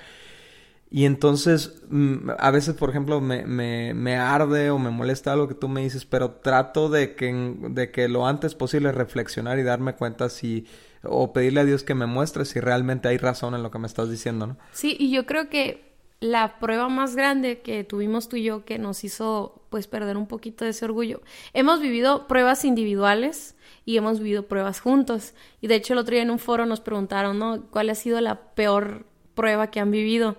Y 0.89 1.05
entonces, 1.05 1.81
mm, 1.89 2.29
a 2.37 2.51
veces, 2.51 2.75
por 2.75 2.89
ejemplo, 2.89 3.19
me, 3.19 3.45
me, 3.45 3.93
me, 3.93 4.15
arde 4.15 4.69
o 4.69 4.79
me 4.79 4.89
molesta 4.89 5.33
algo 5.33 5.47
que 5.47 5.53
tú 5.53 5.67
me 5.67 5.81
dices, 5.81 6.05
pero 6.05 6.31
trato 6.31 6.89
de 6.89 7.15
que, 7.15 7.55
de 7.69 7.91
que 7.91 8.07
lo 8.07 8.25
antes 8.25 8.55
posible 8.55 8.91
reflexionar 8.91 9.59
y 9.59 9.63
darme 9.63 9.95
cuenta 9.95 10.29
si, 10.29 10.65
o 11.03 11.33
pedirle 11.33 11.59
a 11.59 11.65
Dios 11.65 11.83
que 11.83 11.93
me 11.93 12.05
muestre 12.05 12.45
si 12.45 12.61
realmente 12.61 13.09
hay 13.09 13.17
razón 13.17 13.53
en 13.53 13.63
lo 13.63 13.71
que 13.71 13.79
me 13.79 13.87
estás 13.87 14.09
diciendo, 14.09 14.47
¿no? 14.47 14.57
Sí, 14.71 14.95
y 14.97 15.11
yo 15.11 15.25
creo 15.25 15.49
que 15.49 15.87
la 16.19 16.57
prueba 16.59 16.89
más 16.89 17.15
grande 17.15 17.59
que 17.59 17.83
tuvimos 17.83 18.27
tú 18.27 18.37
y 18.37 18.43
yo 18.43 18.65
que 18.65 18.79
nos 18.79 19.03
hizo 19.03 19.61
pues 19.69 19.87
perder 19.87 20.17
un 20.17 20.27
poquito 20.27 20.63
de 20.63 20.71
ese 20.71 20.85
orgullo. 20.85 21.21
Hemos 21.53 21.79
vivido 21.79 22.27
pruebas 22.27 22.65
individuales 22.65 23.55
y 23.85 23.97
hemos 23.97 24.19
vivido 24.19 24.47
pruebas 24.47 24.79
juntos. 24.79 25.33
Y 25.61 25.67
de 25.67 25.75
hecho 25.75 25.93
el 25.93 25.99
otro 25.99 26.13
día 26.13 26.23
en 26.23 26.31
un 26.31 26.39
foro 26.39 26.65
nos 26.65 26.79
preguntaron, 26.79 27.37
¿no? 27.37 27.65
¿Cuál 27.69 27.89
ha 27.89 27.95
sido 27.95 28.19
la 28.21 28.53
peor 28.55 29.05
prueba 29.35 29.69
que 29.69 29.79
han 29.79 29.91
vivido? 29.91 30.37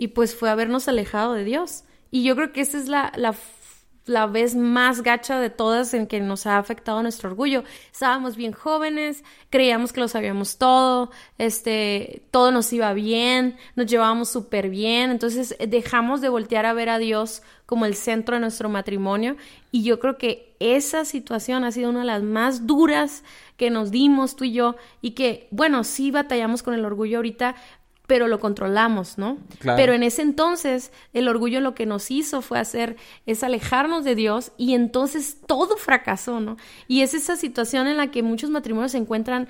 Y 0.00 0.08
pues 0.08 0.34
fue 0.34 0.48
habernos 0.48 0.88
alejado 0.88 1.34
de 1.34 1.44
Dios. 1.44 1.84
Y 2.10 2.24
yo 2.24 2.34
creo 2.34 2.54
que 2.54 2.62
esa 2.62 2.78
es 2.78 2.88
la, 2.88 3.12
la 3.16 3.34
la 4.06 4.26
vez 4.26 4.56
más 4.56 5.02
gacha 5.02 5.38
de 5.38 5.50
todas 5.50 5.94
en 5.94 6.06
que 6.06 6.20
nos 6.20 6.46
ha 6.46 6.58
afectado 6.58 7.02
nuestro 7.02 7.30
orgullo. 7.30 7.64
Estábamos 7.92 8.36
bien 8.36 8.52
jóvenes, 8.52 9.24
creíamos 9.50 9.92
que 9.92 10.00
lo 10.00 10.08
sabíamos 10.08 10.58
todo, 10.58 11.10
este, 11.38 12.22
todo 12.30 12.50
nos 12.50 12.72
iba 12.72 12.92
bien, 12.92 13.56
nos 13.76 13.86
llevábamos 13.86 14.28
súper 14.28 14.68
bien, 14.68 15.10
entonces 15.10 15.56
dejamos 15.68 16.20
de 16.20 16.28
voltear 16.28 16.66
a 16.66 16.72
ver 16.72 16.88
a 16.88 16.98
Dios 16.98 17.42
como 17.66 17.86
el 17.86 17.94
centro 17.94 18.34
de 18.34 18.40
nuestro 18.40 18.68
matrimonio 18.68 19.36
y 19.70 19.84
yo 19.84 20.00
creo 20.00 20.18
que 20.18 20.56
esa 20.58 21.04
situación 21.04 21.62
ha 21.62 21.70
sido 21.70 21.90
una 21.90 22.00
de 22.00 22.06
las 22.06 22.22
más 22.22 22.66
duras 22.66 23.22
que 23.56 23.70
nos 23.70 23.90
dimos 23.92 24.34
tú 24.34 24.44
y 24.44 24.52
yo 24.52 24.76
y 25.00 25.12
que, 25.12 25.46
bueno, 25.52 25.84
sí 25.84 26.10
batallamos 26.10 26.62
con 26.64 26.74
el 26.74 26.84
orgullo 26.84 27.18
ahorita, 27.18 27.54
pero 28.10 28.26
lo 28.26 28.40
controlamos, 28.40 29.18
¿no? 29.18 29.38
Pero 29.62 29.92
en 29.92 30.02
ese 30.02 30.22
entonces 30.22 30.90
el 31.12 31.28
orgullo 31.28 31.60
lo 31.60 31.76
que 31.76 31.86
nos 31.86 32.10
hizo 32.10 32.42
fue 32.42 32.58
hacer, 32.58 32.96
es 33.24 33.44
alejarnos 33.44 34.02
de 34.02 34.16
Dios 34.16 34.50
y 34.56 34.74
entonces 34.74 35.36
todo 35.46 35.76
fracasó, 35.76 36.40
¿no? 36.40 36.56
Y 36.88 37.02
es 37.02 37.14
esa 37.14 37.36
situación 37.36 37.86
en 37.86 37.96
la 37.96 38.10
que 38.10 38.24
muchos 38.24 38.50
matrimonios 38.50 38.90
se 38.90 38.98
encuentran 38.98 39.46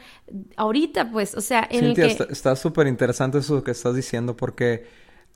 ahorita, 0.57 1.11
pues, 1.11 1.35
o 1.35 1.41
sea, 1.41 1.67
en 1.71 1.87
el 1.87 1.95
que... 1.95 2.19
Está 2.29 2.55
súper 2.55 2.87
interesante 2.87 3.39
eso 3.39 3.65
que 3.65 3.71
estás 3.71 3.95
diciendo 3.95 4.37
porque 4.37 4.85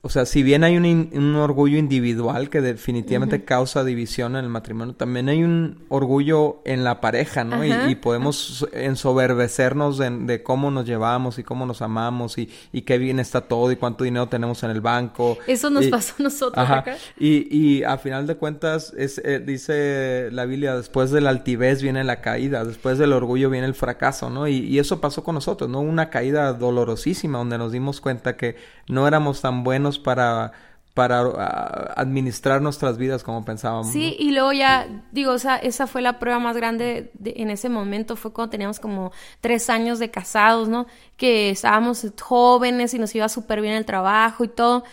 o 0.05 0.09
sea, 0.09 0.27
si 0.27 0.43
bien 0.43 0.63
hay 0.63 0.77
un, 0.77 1.35
orgullo 1.35 1.79
individual 1.79 2.51
que 2.51 2.61
definitivamente 2.61 3.43
causa 3.43 3.83
división 3.83 4.35
en 4.35 4.43
el 4.43 4.51
matrimonio, 4.51 4.93
también 4.93 5.29
hay 5.29 5.43
un 5.43 5.83
orgullo 5.89 6.61
en 6.63 6.83
la 6.83 7.01
pareja, 7.01 7.43
¿no? 7.43 7.65
Y, 7.65 7.95
podemos 7.95 8.67
ensoberbecernos 8.71 9.97
de, 9.97 10.43
cómo 10.43 10.69
nos 10.69 10.85
llevamos 10.85 11.39
y 11.39 11.43
cómo 11.43 11.65
nos 11.65 11.81
amamos 11.81 12.37
y, 12.37 12.51
y, 12.71 12.83
qué 12.83 12.99
bien 12.99 13.19
está 13.19 13.41
todo 13.41 13.71
y 13.71 13.77
cuánto 13.77 14.03
dinero 14.03 14.29
tenemos 14.29 14.61
en 14.61 14.69
el 14.69 14.79
banco. 14.79 15.39
Eso 15.47 15.71
nos 15.71 15.87
pasó 15.87 16.13
a 16.19 16.21
nosotros 16.21 16.69
acá. 16.69 16.97
Y, 17.17 17.47
y 17.49 17.81
a 17.81 17.97
final 17.97 18.27
de 18.27 18.35
cuentas, 18.35 18.93
es, 18.95 19.19
eh, 19.25 19.39
dice 19.39 20.29
la 20.31 20.45
Biblia, 20.45 20.75
después 20.75 21.09
de 21.09 21.21
la 21.21 21.31
altivez 21.31 21.81
viene 21.81 22.03
la 22.03 22.21
caída, 22.21 22.63
después 22.63 22.99
del 22.99 23.11
orgullo 23.11 23.49
viene 23.49 23.65
el 23.65 23.73
fracaso, 23.73 24.29
¿no? 24.29 24.47
Y, 24.47 24.57
y 24.57 24.77
eso 24.77 25.01
pasó 25.01 25.23
con 25.23 25.33
nosotros, 25.33 25.67
¿no? 25.67 25.79
Una 25.79 26.11
caída 26.11 26.53
dolorosísima 26.53 27.39
donde 27.39 27.57
nos 27.57 27.71
dimos 27.71 28.01
cuenta 28.01 28.37
que 28.37 28.55
no 28.87 29.07
éramos 29.07 29.41
tan 29.41 29.63
buenos 29.63 29.94
para 29.99 30.53
para 30.95 31.19
ah, 31.19 31.93
administrar 31.97 32.61
nuestras 32.61 32.97
vidas 32.97 33.21
como 33.21 33.43
pensábamos. 33.43 33.91
Sí, 33.91 34.15
y 34.17 34.31
luego 34.31 34.53
ya, 34.53 34.87
digo, 35.11 35.33
o 35.33 35.37
sea, 35.37 35.57
esa 35.57 35.87
fue 35.87 36.01
la 36.01 36.19
prueba 36.19 36.39
más 36.39 36.55
grande 36.55 37.11
en 37.25 37.49
ese 37.49 37.67
momento, 37.67 38.15
fue 38.15 38.31
cuando 38.31 38.51
teníamos 38.51 38.79
como 38.79 39.11
tres 39.41 39.69
años 39.69 39.99
de 39.99 40.09
casados, 40.09 40.69
¿no? 40.69 40.87
Que 41.17 41.49
estábamos 41.49 42.07
jóvenes 42.19 42.93
y 42.93 42.99
nos 42.99 43.13
iba 43.13 43.27
súper 43.27 43.59
bien 43.59 43.73
el 43.73 43.85
trabajo 43.85 44.45
y 44.45 44.47
todo. 44.47 44.85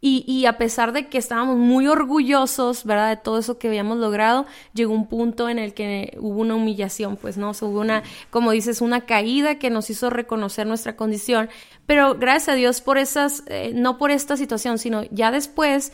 Y, 0.00 0.46
a 0.46 0.56
pesar 0.56 0.92
de 0.92 1.08
que 1.08 1.18
estábamos 1.18 1.56
muy 1.56 1.88
orgullosos, 1.88 2.84
¿verdad? 2.84 3.08
De 3.08 3.16
todo 3.16 3.38
eso 3.38 3.58
que 3.58 3.66
habíamos 3.66 3.98
logrado, 3.98 4.46
llegó 4.72 4.94
un 4.94 5.08
punto 5.08 5.48
en 5.48 5.58
el 5.58 5.74
que 5.74 6.16
hubo 6.20 6.42
una 6.42 6.54
humillación, 6.54 7.16
pues, 7.16 7.36
¿no? 7.36 7.50
hubo 7.50 7.80
una, 7.80 8.04
como 8.30 8.52
dices, 8.52 8.80
una 8.80 9.00
caída 9.00 9.58
que 9.58 9.68
nos 9.68 9.90
hizo 9.90 10.08
reconocer 10.08 10.66
nuestra 10.66 10.94
condición. 10.94 11.48
Pero 11.86 12.14
gracias 12.14 12.50
a 12.50 12.54
Dios 12.54 12.80
por 12.82 12.98
esas, 12.98 13.42
eh, 13.46 13.72
no 13.74 13.98
por 13.98 14.12
esta 14.12 14.36
situación, 14.36 14.78
sino 14.78 15.02
ya 15.10 15.32
después 15.32 15.92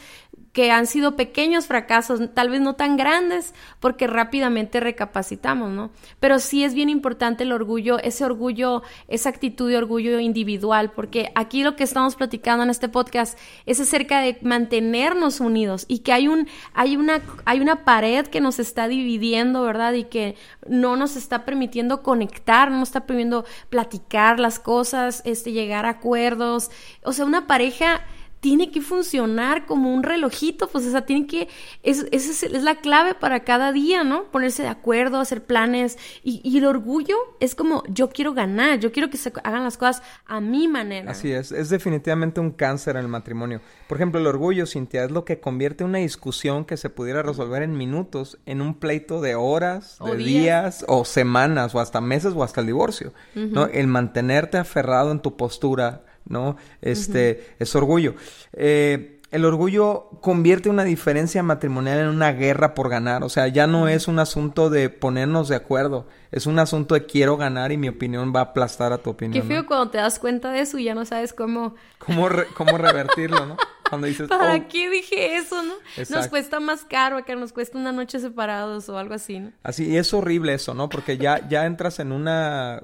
que 0.53 0.71
han 0.71 0.87
sido 0.87 1.17
pequeños 1.17 1.67
fracasos, 1.67 2.21
tal 2.35 2.51
vez 2.51 2.61
no 2.61 2.75
tan 2.75 2.97
grandes, 2.99 3.55
porque 3.81 4.07
rápidamente 4.07 4.81
recapacitamos, 4.81 5.71
¿no? 5.71 5.91
Pero 6.21 6.39
sí 6.39 6.63
es 6.63 6.75
bien 6.75 6.91
importante 6.91 7.45
el 7.45 7.53
orgullo, 7.53 7.99
ese 7.99 8.25
orgullo, 8.25 8.83
esa 9.09 9.31
actitud 9.31 9.71
de 9.71 9.79
orgullo 9.79 10.21
individual, 10.21 10.93
porque 10.93 11.33
aquí 11.35 11.63
lo 11.63 11.75
que 11.75 11.85
estamos 11.85 12.17
platicando 12.17 12.65
en 12.65 12.71
este 12.71 12.91
podcast 12.91 13.39
es 13.65 13.81
acerca 13.81 14.21
de 14.21 14.39
mantenernos 14.43 15.41
unidos 15.41 15.87
y 15.89 16.01
que 16.01 16.13
hay 16.13 16.29
un, 16.29 16.47
hay 16.75 16.97
una, 16.97 17.23
hay 17.47 17.61
una 17.61 17.85
pared 17.85 18.27
que 18.27 18.43
nos 18.43 18.59
está 18.59 18.89
dividiendo, 18.89 19.63
¿verdad? 19.63 19.95
Y 19.95 20.05
que 20.05 20.37
no 20.69 20.97
nos 20.97 21.17
está 21.17 21.47
permitiendo 21.47 22.03
conectar, 22.03 22.71
no 22.71 22.79
nos 22.79 22.91
está 22.91 23.07
permitiendo 23.07 23.47
platicar 23.71 24.39
las 24.39 24.59
cosas, 24.59 25.23
este, 25.25 25.53
llegar 25.53 25.87
a 25.87 25.91
acuerdos. 25.91 26.71
O 27.05 27.15
sea, 27.15 27.25
una 27.25 27.47
pareja 27.47 28.03
tiene 28.43 28.73
que 28.73 28.81
funcionar 28.81 29.67
como 29.67 29.95
un 29.95 30.03
relojito, 30.03 30.67
pues, 30.67 30.85
o 30.85 30.91
sea, 30.91 31.07
tiene 31.07 31.29
que, 31.29 31.49
es, 31.85 32.07
esa 32.11 32.47
es, 32.47 32.63
la 32.65 32.81
clave 32.81 33.15
para 33.15 33.45
cada 33.45 33.71
día, 33.71 34.03
¿no? 34.03 34.25
Ponerse 34.33 34.65
de 34.65 34.69
acuerdo, 34.69 35.21
hacer 35.21 35.45
planes, 35.45 35.97
y, 36.25 36.41
y, 36.43 36.59
el 36.59 36.65
orgullo 36.65 37.15
es 37.39 37.55
como, 37.55 37.85
yo 37.87 38.11
quiero 38.11 38.35
ganar, 38.35 38.81
yo 38.81 38.91
quiero 38.91 39.11
que 39.11 39.17
se 39.17 39.33
hagan 39.45 39.63
las 39.63 39.79
cosas 39.79 40.03
a 40.27 40.41
mi 40.41 40.67
manera. 40.67 41.13
Así 41.13 41.31
es, 41.31 41.53
es 41.53 41.69
definitivamente 41.69 42.41
un 42.41 42.51
cáncer 42.51 42.97
en 42.97 43.03
el 43.03 43.09
matrimonio. 43.09 43.61
Por 43.87 43.97
ejemplo, 43.99 44.19
el 44.19 44.27
orgullo, 44.27 44.67
Cintia, 44.67 45.05
es 45.05 45.13
lo 45.13 45.25
que 45.25 45.39
convierte 45.39 45.85
una 45.85 45.99
discusión 45.99 46.65
que 46.65 46.77
se 46.77 46.91
pudiera 46.91 47.23
resolver 47.23 47.63
en 47.63 47.77
minutos 47.77 48.41
en 48.45 48.61
un 48.61 48.75
pleito 48.75 49.21
de 49.21 49.37
horas, 49.37 49.99
de 50.05 50.17
días. 50.17 50.85
o 50.89 51.05
semanas, 51.05 51.77
o 51.77 51.79
hasta 51.79 52.01
meses, 52.01 52.33
o 52.35 52.43
hasta 52.43 52.61
el 52.61 52.67
divorcio, 52.67 53.13
¿no? 53.37 53.67
El 53.67 53.87
mantenerte 53.87 54.59
aferrado 54.59 55.13
en 55.13 55.21
tu 55.21 55.37
postura, 55.37 56.03
¿no? 56.27 56.57
Este, 56.81 57.55
es 57.59 57.75
orgullo. 57.75 58.15
Eh, 58.53 59.21
el 59.33 59.47
orgullo 59.47 60.11
convierte 60.21 60.69
una 60.69 60.85
diferencia 60.85 61.43
matrimonial 61.43 62.01
en 62.01 62.09
una 62.09 62.33
guerra 62.33 62.75
por 62.75 62.91
ganar. 62.91 63.25
O 63.25 63.31
sea, 63.31 63.49
ya 63.49 63.67
no 63.67 63.89
es 63.89 64.07
un 64.07 64.19
asunto 64.19 64.69
de 64.69 64.91
ponernos 64.91 65.49
de 65.49 65.57
acuerdo. 65.57 66.07
Es 66.31 66.45
un 66.45 66.59
asunto 66.59 66.95
de 66.95 67.07
quiero 67.07 67.39
ganar 67.39 67.73
y 67.73 67.79
mi 67.79 67.89
opinión 67.89 68.31
va 68.37 68.41
a 68.41 68.43
aplastar 68.45 68.93
a 68.93 68.99
tu 68.99 69.09
opinión. 69.09 69.43
Qué 69.43 69.49
feo 69.49 69.67
cuando 69.67 69.89
te 69.89 69.97
das 69.97 70.19
cuenta 70.19 70.53
de 70.53 70.61
eso 70.61 70.77
y 70.77 70.85
ya 70.85 70.95
no 70.95 71.07
sabes 71.07 71.33
cómo... 71.33 71.77
Cómo, 71.97 72.29
cómo 72.55 72.77
revertirlo, 72.77 73.47
¿no? 73.47 73.57
Cuando 73.89 74.07
dices... 74.07 74.29
¿Para 74.29 74.55
oh". 74.55 74.69
qué 74.71 74.89
dije 74.89 75.37
eso, 75.37 75.63
no? 75.63 75.75
Nos 76.09 76.29
cuesta 76.29 76.61
más 76.61 76.85
caro 76.85 77.27
que 77.27 77.37
nos 77.37 77.53
cuesta 77.53 77.77
una 77.77 77.93
noche 77.93 78.21
separados 78.21 78.89
o 78.89 78.97
algo 78.97 79.13
así, 79.13 79.39
¿no? 79.39 79.53
Así, 79.63 79.87
y 79.87 79.99
es 79.99 80.15
horrible 80.15 80.55
eso, 80.55 80.73
¿no? 80.73 80.89
Porque 80.89 81.19
ya, 81.19 81.47
ya 81.47 81.67
entras 81.67 82.01
en 82.01 82.13
una 82.13 82.83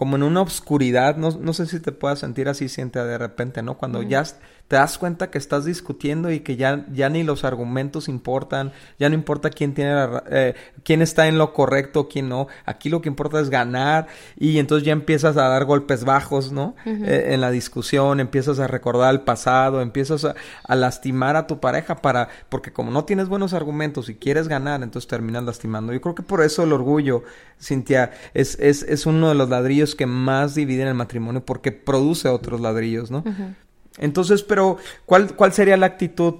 como 0.00 0.16
en 0.16 0.22
una 0.22 0.40
obscuridad, 0.40 1.18
no, 1.18 1.30
no 1.30 1.52
sé 1.52 1.66
si 1.66 1.78
te 1.78 1.92
puedas 1.92 2.20
sentir 2.20 2.48
así, 2.48 2.70
siente 2.70 2.98
de 3.04 3.18
repente, 3.18 3.60
¿no? 3.62 3.76
Cuando 3.76 4.02
ya 4.02 4.24
te 4.70 4.76
das 4.76 4.98
cuenta 4.98 5.32
que 5.32 5.38
estás 5.38 5.64
discutiendo 5.64 6.30
y 6.30 6.40
que 6.40 6.54
ya, 6.54 6.86
ya 6.92 7.08
ni 7.08 7.24
los 7.24 7.42
argumentos 7.42 8.08
importan, 8.08 8.70
ya 9.00 9.08
no 9.08 9.16
importa 9.16 9.50
quién 9.50 9.74
tiene 9.74 10.06
eh, 10.30 10.54
quién 10.84 11.02
está 11.02 11.26
en 11.26 11.38
lo 11.38 11.52
correcto, 11.52 12.08
quién 12.08 12.28
no. 12.28 12.46
Aquí 12.66 12.88
lo 12.88 13.02
que 13.02 13.08
importa 13.08 13.40
es 13.40 13.50
ganar 13.50 14.06
y 14.38 14.60
entonces 14.60 14.86
ya 14.86 14.92
empiezas 14.92 15.36
a 15.36 15.48
dar 15.48 15.64
golpes 15.64 16.04
bajos, 16.04 16.52
¿no? 16.52 16.76
Eh, 16.86 17.30
en 17.30 17.40
la 17.40 17.50
discusión, 17.50 18.20
empiezas 18.20 18.60
a 18.60 18.68
recordar 18.68 19.12
el 19.12 19.22
pasado, 19.22 19.80
empiezas 19.80 20.24
a, 20.24 20.36
lastimar 20.76 21.34
a 21.34 21.48
tu 21.48 21.58
pareja 21.58 21.96
para, 21.96 22.28
porque 22.48 22.72
como 22.72 22.92
no 22.92 23.04
tienes 23.04 23.28
buenos 23.28 23.54
argumentos 23.54 24.08
y 24.08 24.14
quieres 24.14 24.46
ganar, 24.46 24.84
entonces 24.84 25.08
terminas 25.08 25.42
lastimando. 25.42 25.92
Yo 25.92 26.00
creo 26.00 26.14
que 26.14 26.22
por 26.22 26.44
eso 26.44 26.62
el 26.62 26.72
orgullo, 26.72 27.24
Cintia, 27.60 28.12
es, 28.34 28.56
es, 28.60 28.84
es 28.84 29.04
uno 29.04 29.30
de 29.30 29.34
los 29.34 29.48
ladrillos 29.48 29.96
que 29.96 30.06
más 30.06 30.54
dividen 30.54 30.86
el 30.86 30.94
matrimonio 30.94 31.44
porque 31.44 31.72
produce 31.72 32.28
otros 32.28 32.60
ladrillos, 32.60 33.10
¿no? 33.10 33.24
Entonces, 33.98 34.42
pero, 34.42 34.78
¿cuál, 35.06 35.34
cuál 35.36 35.52
sería 35.52 35.76
la 35.76 35.86
actitud 35.86 36.34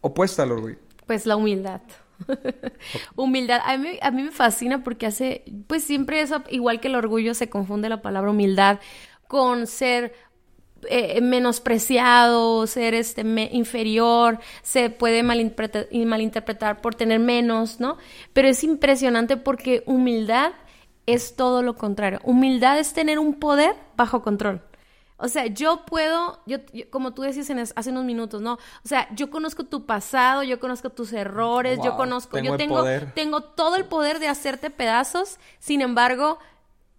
opuesta 0.00 0.42
al 0.42 0.52
orgullo? 0.52 0.76
Pues 1.06 1.26
la 1.26 1.36
humildad. 1.36 1.80
humildad. 3.16 3.60
A 3.64 3.76
mí, 3.76 3.98
a 4.00 4.10
mí 4.10 4.22
me 4.22 4.30
fascina 4.30 4.82
porque 4.82 5.06
hace, 5.06 5.44
pues 5.66 5.84
siempre 5.84 6.20
eso, 6.20 6.42
igual 6.50 6.80
que 6.80 6.88
el 6.88 6.94
orgullo, 6.94 7.34
se 7.34 7.48
confunde 7.48 7.88
la 7.88 8.02
palabra 8.02 8.30
humildad 8.30 8.80
con 9.28 9.66
ser 9.66 10.12
eh, 10.88 11.20
menospreciado, 11.20 12.66
ser 12.66 12.94
este 12.94 13.22
inferior, 13.52 14.40
se 14.62 14.90
puede 14.90 15.22
malinterpretar, 15.22 15.86
malinterpretar 15.92 16.80
por 16.80 16.94
tener 16.96 17.20
menos, 17.20 17.78
¿no? 17.78 17.98
Pero 18.32 18.48
es 18.48 18.64
impresionante 18.64 19.36
porque 19.36 19.84
humildad 19.86 20.52
es 21.06 21.36
todo 21.36 21.62
lo 21.62 21.76
contrario. 21.76 22.20
Humildad 22.24 22.78
es 22.78 22.92
tener 22.92 23.18
un 23.18 23.34
poder 23.34 23.76
bajo 23.96 24.22
control. 24.22 24.62
O 25.16 25.28
sea, 25.28 25.46
yo 25.46 25.84
puedo, 25.86 26.40
yo, 26.46 26.58
como 26.90 27.14
tú 27.14 27.22
decías 27.22 27.72
hace 27.76 27.90
unos 27.90 28.04
minutos, 28.04 28.42
¿no? 28.42 28.54
O 28.54 28.88
sea, 28.88 29.08
yo 29.14 29.30
conozco 29.30 29.64
tu 29.64 29.86
pasado, 29.86 30.42
yo 30.42 30.58
conozco 30.58 30.90
tus 30.90 31.12
errores, 31.12 31.78
yo 31.82 31.96
conozco, 31.96 32.38
yo 32.38 32.56
tengo, 32.56 32.84
tengo 33.14 33.42
todo 33.42 33.76
el 33.76 33.84
poder 33.84 34.18
de 34.18 34.28
hacerte 34.28 34.70
pedazos, 34.70 35.38
sin 35.58 35.80
embargo, 35.80 36.38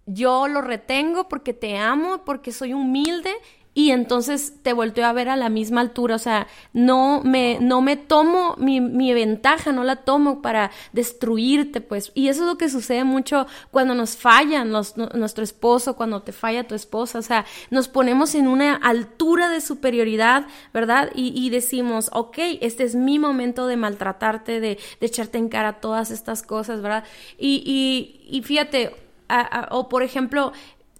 yo 0.06 0.48
lo 0.48 0.60
retengo 0.62 1.28
porque 1.28 1.52
te 1.52 1.76
amo, 1.76 2.24
porque 2.24 2.52
soy 2.52 2.72
humilde 2.72 3.34
y 3.74 3.90
entonces 3.90 4.54
te 4.62 4.72
volteo 4.72 5.04
a 5.04 5.12
ver 5.12 5.28
a 5.28 5.36
la 5.36 5.48
misma 5.48 5.80
altura, 5.80 6.14
o 6.14 6.18
sea, 6.18 6.46
no 6.72 7.20
me, 7.24 7.58
no 7.60 7.82
me 7.82 7.96
tomo 7.96 8.54
mi, 8.56 8.80
mi, 8.80 9.12
ventaja, 9.12 9.72
no 9.72 9.82
la 9.82 9.96
tomo 9.96 10.40
para 10.42 10.70
destruirte, 10.92 11.80
pues, 11.80 12.12
y 12.14 12.28
eso 12.28 12.42
es 12.42 12.46
lo 12.46 12.56
que 12.56 12.68
sucede 12.68 13.02
mucho 13.02 13.46
cuando 13.72 13.94
nos 13.94 14.16
falla 14.16 14.64
nuestro 14.64 15.42
esposo, 15.42 15.96
cuando 15.96 16.22
te 16.22 16.30
falla 16.32 16.68
tu 16.68 16.76
esposa, 16.76 17.18
o 17.18 17.22
sea, 17.22 17.44
nos 17.70 17.88
ponemos 17.88 18.36
en 18.36 18.46
una 18.46 18.76
altura 18.76 19.48
de 19.48 19.60
superioridad, 19.60 20.46
¿verdad? 20.72 21.10
Y, 21.14 21.32
y 21.34 21.50
decimos, 21.50 22.10
ok, 22.12 22.38
este 22.60 22.84
es 22.84 22.94
mi 22.94 23.18
momento 23.18 23.66
de 23.66 23.76
maltratarte, 23.76 24.60
de, 24.60 24.78
de 25.00 25.06
echarte 25.06 25.38
en 25.38 25.48
cara 25.48 25.80
todas 25.80 26.12
estas 26.12 26.42
cosas, 26.42 26.80
¿verdad? 26.80 27.04
Y, 27.38 27.62
y, 27.66 28.36
y 28.36 28.42
fíjate, 28.42 29.04
o 29.70 29.88
por 29.88 30.02
ejemplo, 30.02 30.52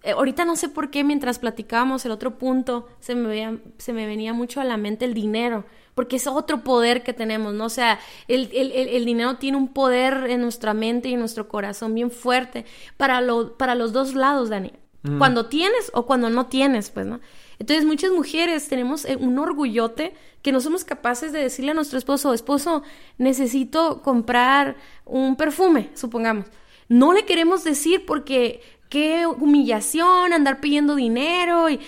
eh, 0.05 0.11
ahorita 0.11 0.45
no 0.45 0.55
sé 0.55 0.69
por 0.69 0.91
qué 0.91 1.03
mientras 1.03 1.39
platicábamos 1.39 2.05
el 2.05 2.13
otro 2.13 2.37
punto 2.37 2.87
se 3.01 3.15
me, 3.15 3.27
veía, 3.27 3.59
se 3.79 3.95
me 3.95 4.07
venía 4.07 4.35
mucho 4.35 4.61
a 4.61 4.65
la 4.65 4.77
mente 4.77 5.07
el 5.07 5.15
dinero, 5.15 5.65
porque 5.95 6.17
es 6.17 6.27
otro 6.27 6.63
poder 6.63 7.03
que 7.03 7.15
tenemos, 7.15 7.55
¿no? 7.55 7.65
O 7.65 7.71
sea, 7.71 7.99
el, 8.29 8.51
el, 8.53 8.71
el, 8.73 9.05
dinero 9.07 9.37
tiene 9.37 9.57
un 9.57 9.69
poder 9.69 10.27
en 10.29 10.43
nuestra 10.43 10.75
mente 10.75 11.09
y 11.09 11.15
en 11.15 11.21
nuestro 11.21 11.49
corazón 11.49 11.95
bien 11.95 12.11
fuerte 12.11 12.67
para, 12.99 13.23
lo, 13.23 13.57
para 13.57 13.75
los 13.75 13.95
dos 13.95 14.15
lados, 14.15 14.51
Dani. 14.51 14.73
Mm. 15.05 15.19
Cuando 15.19 15.47
tienes 15.47 15.91
o 15.95 16.05
cuando 16.05 16.29
no 16.29 16.47
tienes, 16.47 16.91
pues, 16.91 17.07
¿no? 17.07 17.21
Entonces 17.59 17.87
muchas 17.87 18.11
mujeres 18.11 18.69
tenemos 18.69 19.07
eh, 19.07 19.17
un 19.17 19.39
orgullote 19.39 20.13
que 20.43 20.53
no 20.53 20.61
somos 20.61 20.85
capaces 20.85 21.33
de 21.33 21.39
decirle 21.39 21.71
a 21.71 21.75
nuestro 21.75 21.99
esposo, 21.99 22.35
esposo, 22.35 22.83
necesito 23.17 24.03
comprar 24.03 24.77
un 25.07 25.37
perfume, 25.37 25.91
supongamos. 25.95 26.45
No 26.89 27.15
le 27.15 27.25
queremos 27.25 27.65
decir 27.65 28.05
porque 28.05 28.61
qué 28.95 29.27
humillación 29.27 30.33
andar 30.33 30.61
pidiendo 30.61 30.95
dinero 30.95 31.69
y... 31.69 31.81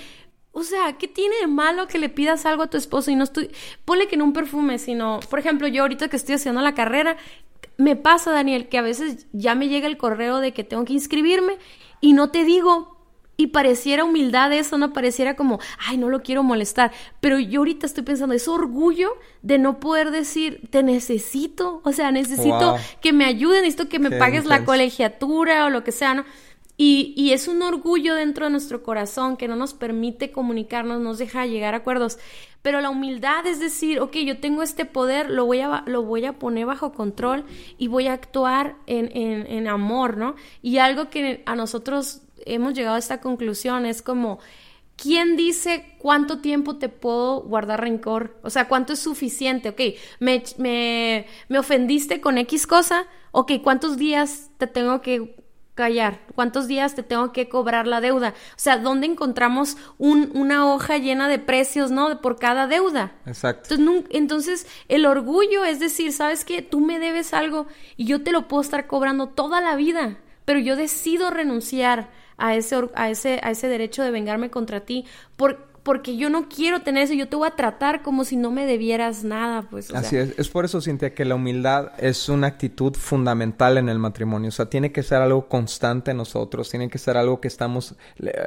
O 0.50 0.64
sea, 0.64 0.94
¿qué 0.94 1.06
tiene 1.06 1.36
de 1.42 1.46
malo 1.46 1.86
que 1.86 1.98
le 1.98 2.08
pidas 2.08 2.46
algo 2.46 2.64
a 2.64 2.66
tu 2.70 2.76
esposo 2.76 3.12
y 3.12 3.14
no 3.14 3.22
estoy... 3.22 3.50
Ponle 3.84 4.08
que 4.08 4.16
no 4.16 4.24
un 4.24 4.32
perfume, 4.32 4.78
sino... 4.78 5.20
Por 5.30 5.38
ejemplo, 5.38 5.68
yo 5.68 5.82
ahorita 5.82 6.08
que 6.08 6.16
estoy 6.16 6.34
haciendo 6.34 6.62
la 6.62 6.74
carrera, 6.74 7.16
me 7.76 7.94
pasa, 7.94 8.32
Daniel, 8.32 8.68
que 8.68 8.78
a 8.78 8.82
veces 8.82 9.28
ya 9.32 9.54
me 9.54 9.68
llega 9.68 9.86
el 9.86 9.98
correo 9.98 10.40
de 10.40 10.52
que 10.52 10.64
tengo 10.64 10.84
que 10.84 10.94
inscribirme 10.94 11.58
y 12.00 12.12
no 12.12 12.30
te 12.30 12.42
digo 12.42 12.96
y 13.36 13.48
pareciera 13.48 14.02
humildad 14.02 14.52
eso, 14.52 14.78
no 14.78 14.92
pareciera 14.92 15.36
como, 15.36 15.60
ay, 15.86 15.98
no 15.98 16.08
lo 16.08 16.22
quiero 16.22 16.42
molestar. 16.42 16.90
Pero 17.20 17.38
yo 17.38 17.60
ahorita 17.60 17.86
estoy 17.86 18.02
pensando, 18.02 18.34
es 18.34 18.48
orgullo 18.48 19.10
de 19.42 19.58
no 19.58 19.78
poder 19.78 20.10
decir, 20.10 20.62
te 20.70 20.82
necesito, 20.82 21.82
o 21.84 21.92
sea, 21.92 22.10
necesito 22.10 22.76
que 23.00 23.12
me 23.12 23.26
ayuden, 23.26 23.62
necesito 23.62 23.88
que 23.88 24.00
me 24.00 24.10
pagues 24.10 24.46
la 24.46 24.64
colegiatura 24.64 25.66
o 25.66 25.70
lo 25.70 25.84
que 25.84 25.92
sea, 25.92 26.14
¿no? 26.14 26.24
Y, 26.78 27.14
y, 27.16 27.32
es 27.32 27.48
un 27.48 27.62
orgullo 27.62 28.14
dentro 28.14 28.44
de 28.46 28.50
nuestro 28.50 28.82
corazón 28.82 29.38
que 29.38 29.48
no 29.48 29.56
nos 29.56 29.72
permite 29.72 30.30
comunicarnos, 30.30 31.00
nos 31.00 31.16
deja 31.16 31.46
llegar 31.46 31.72
a 31.72 31.78
acuerdos. 31.78 32.18
Pero 32.60 32.80
la 32.80 32.90
humildad 32.90 33.46
es 33.46 33.60
decir, 33.60 34.00
ok, 34.00 34.16
yo 34.16 34.40
tengo 34.40 34.62
este 34.62 34.84
poder, 34.84 35.30
lo 35.30 35.46
voy 35.46 35.60
a, 35.60 35.84
lo 35.86 36.02
voy 36.02 36.26
a 36.26 36.38
poner 36.38 36.66
bajo 36.66 36.92
control 36.92 37.44
y 37.78 37.86
voy 37.88 38.08
a 38.08 38.12
actuar 38.12 38.76
en, 38.86 39.10
en, 39.16 39.46
en 39.46 39.68
amor, 39.68 40.16
¿no? 40.16 40.34
Y 40.62 40.78
algo 40.78 41.08
que 41.08 41.42
a 41.46 41.54
nosotros 41.54 42.22
hemos 42.44 42.74
llegado 42.74 42.96
a 42.96 42.98
esta 42.98 43.20
conclusión 43.20 43.86
es 43.86 44.02
como, 44.02 44.38
¿quién 44.96 45.36
dice 45.36 45.94
cuánto 45.98 46.40
tiempo 46.40 46.76
te 46.76 46.88
puedo 46.88 47.42
guardar 47.42 47.80
rencor? 47.80 48.38
O 48.42 48.50
sea, 48.50 48.68
¿cuánto 48.68 48.94
es 48.94 48.98
suficiente? 48.98 49.68
Ok, 49.70 49.80
me, 50.20 50.42
me, 50.58 51.26
me 51.48 51.58
ofendiste 51.58 52.20
con 52.20 52.38
X 52.38 52.66
cosa, 52.66 53.06
ok, 53.32 53.52
¿cuántos 53.62 53.96
días 53.96 54.50
te 54.58 54.66
tengo 54.66 55.00
que 55.02 55.45
callar? 55.76 56.18
¿Cuántos 56.34 56.66
días 56.66 56.96
te 56.96 57.04
tengo 57.04 57.32
que 57.32 57.48
cobrar 57.48 57.86
la 57.86 58.00
deuda? 58.00 58.30
O 58.30 58.58
sea, 58.58 58.78
¿dónde 58.78 59.06
encontramos 59.06 59.76
un, 59.98 60.32
una 60.34 60.66
hoja 60.66 60.98
llena 60.98 61.28
de 61.28 61.38
precios, 61.38 61.92
¿no? 61.92 62.20
Por 62.20 62.38
cada 62.40 62.66
deuda. 62.66 63.12
Exacto. 63.26 63.74
Entonces, 63.74 64.06
entonces, 64.10 64.66
el 64.88 65.06
orgullo 65.06 65.64
es 65.64 65.78
decir, 65.78 66.12
¿sabes 66.12 66.44
qué? 66.44 66.62
Tú 66.62 66.80
me 66.80 66.98
debes 66.98 67.32
algo 67.32 67.66
y 67.96 68.06
yo 68.06 68.24
te 68.24 68.32
lo 68.32 68.48
puedo 68.48 68.62
estar 68.62 68.88
cobrando 68.88 69.28
toda 69.28 69.60
la 69.60 69.76
vida, 69.76 70.18
pero 70.44 70.58
yo 70.58 70.74
decido 70.74 71.30
renunciar 71.30 72.10
a 72.38 72.56
ese, 72.56 72.76
a 72.94 73.10
ese, 73.10 73.40
a 73.42 73.50
ese 73.50 73.68
derecho 73.68 74.02
de 74.02 74.10
vengarme 74.10 74.50
contra 74.50 74.80
ti 74.80 75.04
por, 75.36 75.68
porque 75.86 76.16
yo 76.16 76.30
no 76.30 76.48
quiero 76.48 76.80
tener 76.82 77.04
eso, 77.04 77.14
yo 77.14 77.28
te 77.28 77.36
voy 77.36 77.46
a 77.46 77.52
tratar 77.52 78.02
como 78.02 78.24
si 78.24 78.36
no 78.36 78.50
me 78.50 78.66
debieras 78.66 79.22
nada, 79.22 79.62
pues. 79.70 79.94
Así 79.94 80.16
es, 80.16 80.36
es 80.36 80.48
por 80.48 80.64
eso, 80.64 80.80
Cintia, 80.80 81.14
que 81.14 81.24
la 81.24 81.36
humildad 81.36 81.92
es 81.98 82.28
una 82.28 82.48
actitud 82.48 82.94
fundamental 82.94 83.78
en 83.78 83.88
el 83.88 84.00
matrimonio, 84.00 84.48
o 84.48 84.52
sea, 84.52 84.66
tiene 84.68 84.90
que 84.90 85.04
ser 85.04 85.22
algo 85.22 85.46
constante 85.48 86.10
en 86.10 86.16
nosotros, 86.16 86.70
tiene 86.70 86.90
que 86.90 86.98
ser 86.98 87.16
algo 87.16 87.40
que 87.40 87.46
estamos, 87.46 87.94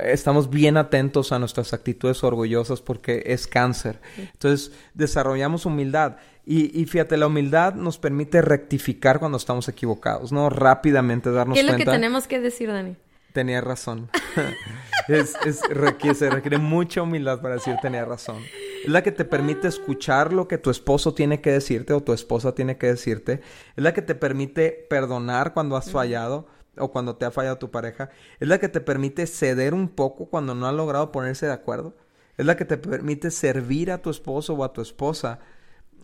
estamos 0.04 0.50
bien 0.50 0.76
atentos 0.76 1.32
a 1.32 1.40
nuestras 1.40 1.72
actitudes 1.72 2.26
orgullosas 2.26 2.82
porque 2.82 3.24
es 3.26 3.48
cáncer. 3.48 4.02
Entonces, 4.18 4.74
desarrollamos 4.94 5.66
humildad. 5.66 6.18
Y, 6.46 6.78
y, 6.78 6.88
fíjate, 6.88 7.16
la 7.16 7.28
humildad 7.28 7.74
nos 7.74 7.98
permite 7.98 8.42
rectificar 8.42 9.20
cuando 9.20 9.38
estamos 9.38 9.70
equivocados, 9.70 10.34
¿no? 10.34 10.50
Rápidamente 10.50 11.32
darnos 11.32 11.56
cuenta. 11.56 11.78
¿Qué 11.78 11.84
es 11.84 11.86
lo 11.88 11.92
que 11.92 11.98
tenemos 11.98 12.28
que 12.28 12.42
decir, 12.42 12.68
Dani? 12.68 12.98
Tenía 13.34 13.62
razón. 13.62 14.10
es, 15.08 15.36
es, 15.46 15.62
requiere, 15.70 16.16
se 16.16 16.30
requiere 16.30 16.58
mucha 16.58 17.02
humildad 17.02 17.42
para 17.42 17.56
decir 17.56 17.76
tenía 17.82 18.06
razón. 18.06 18.38
Es 18.84 18.90
la 18.90 19.04
que 19.04 19.12
te 19.12 19.26
permite 19.26 19.68
escuchar 19.68 20.34
lo 20.34 20.48
que 20.48 20.58
tu 20.58 20.70
esposo 20.70 21.14
tiene 21.14 21.42
que 21.42 21.52
decirte 21.52 21.94
o 21.94 22.02
tu 22.02 22.14
esposa 22.14 22.56
tiene 22.56 22.78
que 22.78 22.88
decirte. 22.88 23.42
Es 23.76 23.84
la 23.84 23.94
que 23.94 24.02
te 24.02 24.16
permite 24.16 24.88
perdonar 24.90 25.54
cuando 25.54 25.76
has 25.76 25.92
fallado 25.92 26.48
o 26.78 26.92
cuando 26.92 27.16
te 27.16 27.26
ha 27.26 27.32
fallado 27.32 27.58
tu 27.58 27.72
pareja. 27.72 28.10
Es 28.40 28.48
la 28.48 28.60
que 28.60 28.70
te 28.70 28.82
permite 28.82 29.28
ceder 29.28 29.74
un 29.74 29.90
poco 29.90 30.28
cuando 30.28 30.56
no 30.56 30.68
ha 30.68 30.72
logrado 30.72 31.12
ponerse 31.12 31.46
de 31.46 31.54
acuerdo. 31.54 31.96
Es 32.38 32.46
la 32.46 32.56
que 32.56 32.66
te 32.66 32.78
permite 32.78 33.32
servir 33.32 33.92
a 33.92 34.02
tu 34.02 34.10
esposo 34.10 34.54
o 34.54 34.64
a 34.64 34.72
tu 34.72 34.82
esposa 34.82 35.40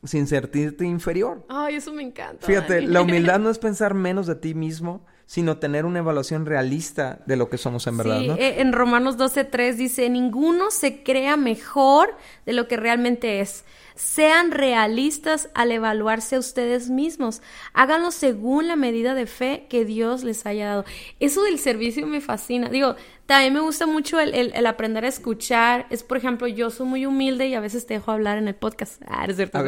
sin 0.03 0.27
sentirte 0.27 0.85
inferior. 0.85 1.45
Ay, 1.47 1.75
eso 1.75 1.93
me 1.93 2.03
encanta. 2.03 2.45
Fíjate, 2.45 2.81
la 2.81 3.01
humildad 3.01 3.39
no 3.39 3.49
es 3.49 3.57
pensar 3.57 3.93
menos 3.93 4.27
de 4.27 4.35
ti 4.35 4.53
mismo, 4.53 5.05
sino 5.25 5.57
tener 5.57 5.85
una 5.85 5.99
evaluación 5.99 6.45
realista 6.45 7.19
de 7.25 7.35
lo 7.35 7.49
que 7.49 7.57
somos 7.57 7.87
en 7.87 7.97
verdad, 7.97 8.21
¿no? 8.21 8.35
Eh, 8.35 8.61
en 8.61 8.73
Romanos 8.73 9.17
12.3 9.17 9.75
dice, 9.75 10.09
ninguno 10.09 10.69
se 10.69 11.01
crea 11.03 11.35
mejor 11.35 12.15
de 12.45 12.53
lo 12.53 12.67
que 12.67 12.77
realmente 12.77 13.39
es. 13.39 13.65
Sean 13.95 14.51
realistas 14.51 15.49
al 15.53 15.71
evaluarse 15.71 16.35
a 16.35 16.39
ustedes 16.39 16.89
mismos. 16.89 17.41
Háganlo 17.73 18.11
según 18.11 18.67
la 18.67 18.75
medida 18.75 19.15
de 19.15 19.25
fe 19.25 19.67
que 19.69 19.85
Dios 19.85 20.23
les 20.23 20.45
haya 20.45 20.67
dado. 20.67 20.85
Eso 21.19 21.43
del 21.43 21.59
servicio 21.59 22.05
me 22.05 22.19
fascina. 22.19 22.69
Digo, 22.69 22.95
también 23.25 23.53
me 23.53 23.61
gusta 23.61 23.87
mucho 23.87 24.19
el, 24.19 24.65
aprender 24.65 25.05
a 25.05 25.07
escuchar. 25.07 25.87
Es, 25.89 26.03
por 26.03 26.17
ejemplo, 26.17 26.45
yo 26.47 26.69
soy 26.69 26.87
muy 26.87 27.05
humilde 27.05 27.47
y 27.47 27.55
a 27.55 27.61
veces 27.61 27.87
te 27.87 27.95
dejo 27.95 28.11
hablar 28.11 28.37
en 28.37 28.49
el 28.49 28.55
podcast. 28.55 29.01
Ah, 29.07 29.25
es 29.27 29.37
cierto. 29.37 29.59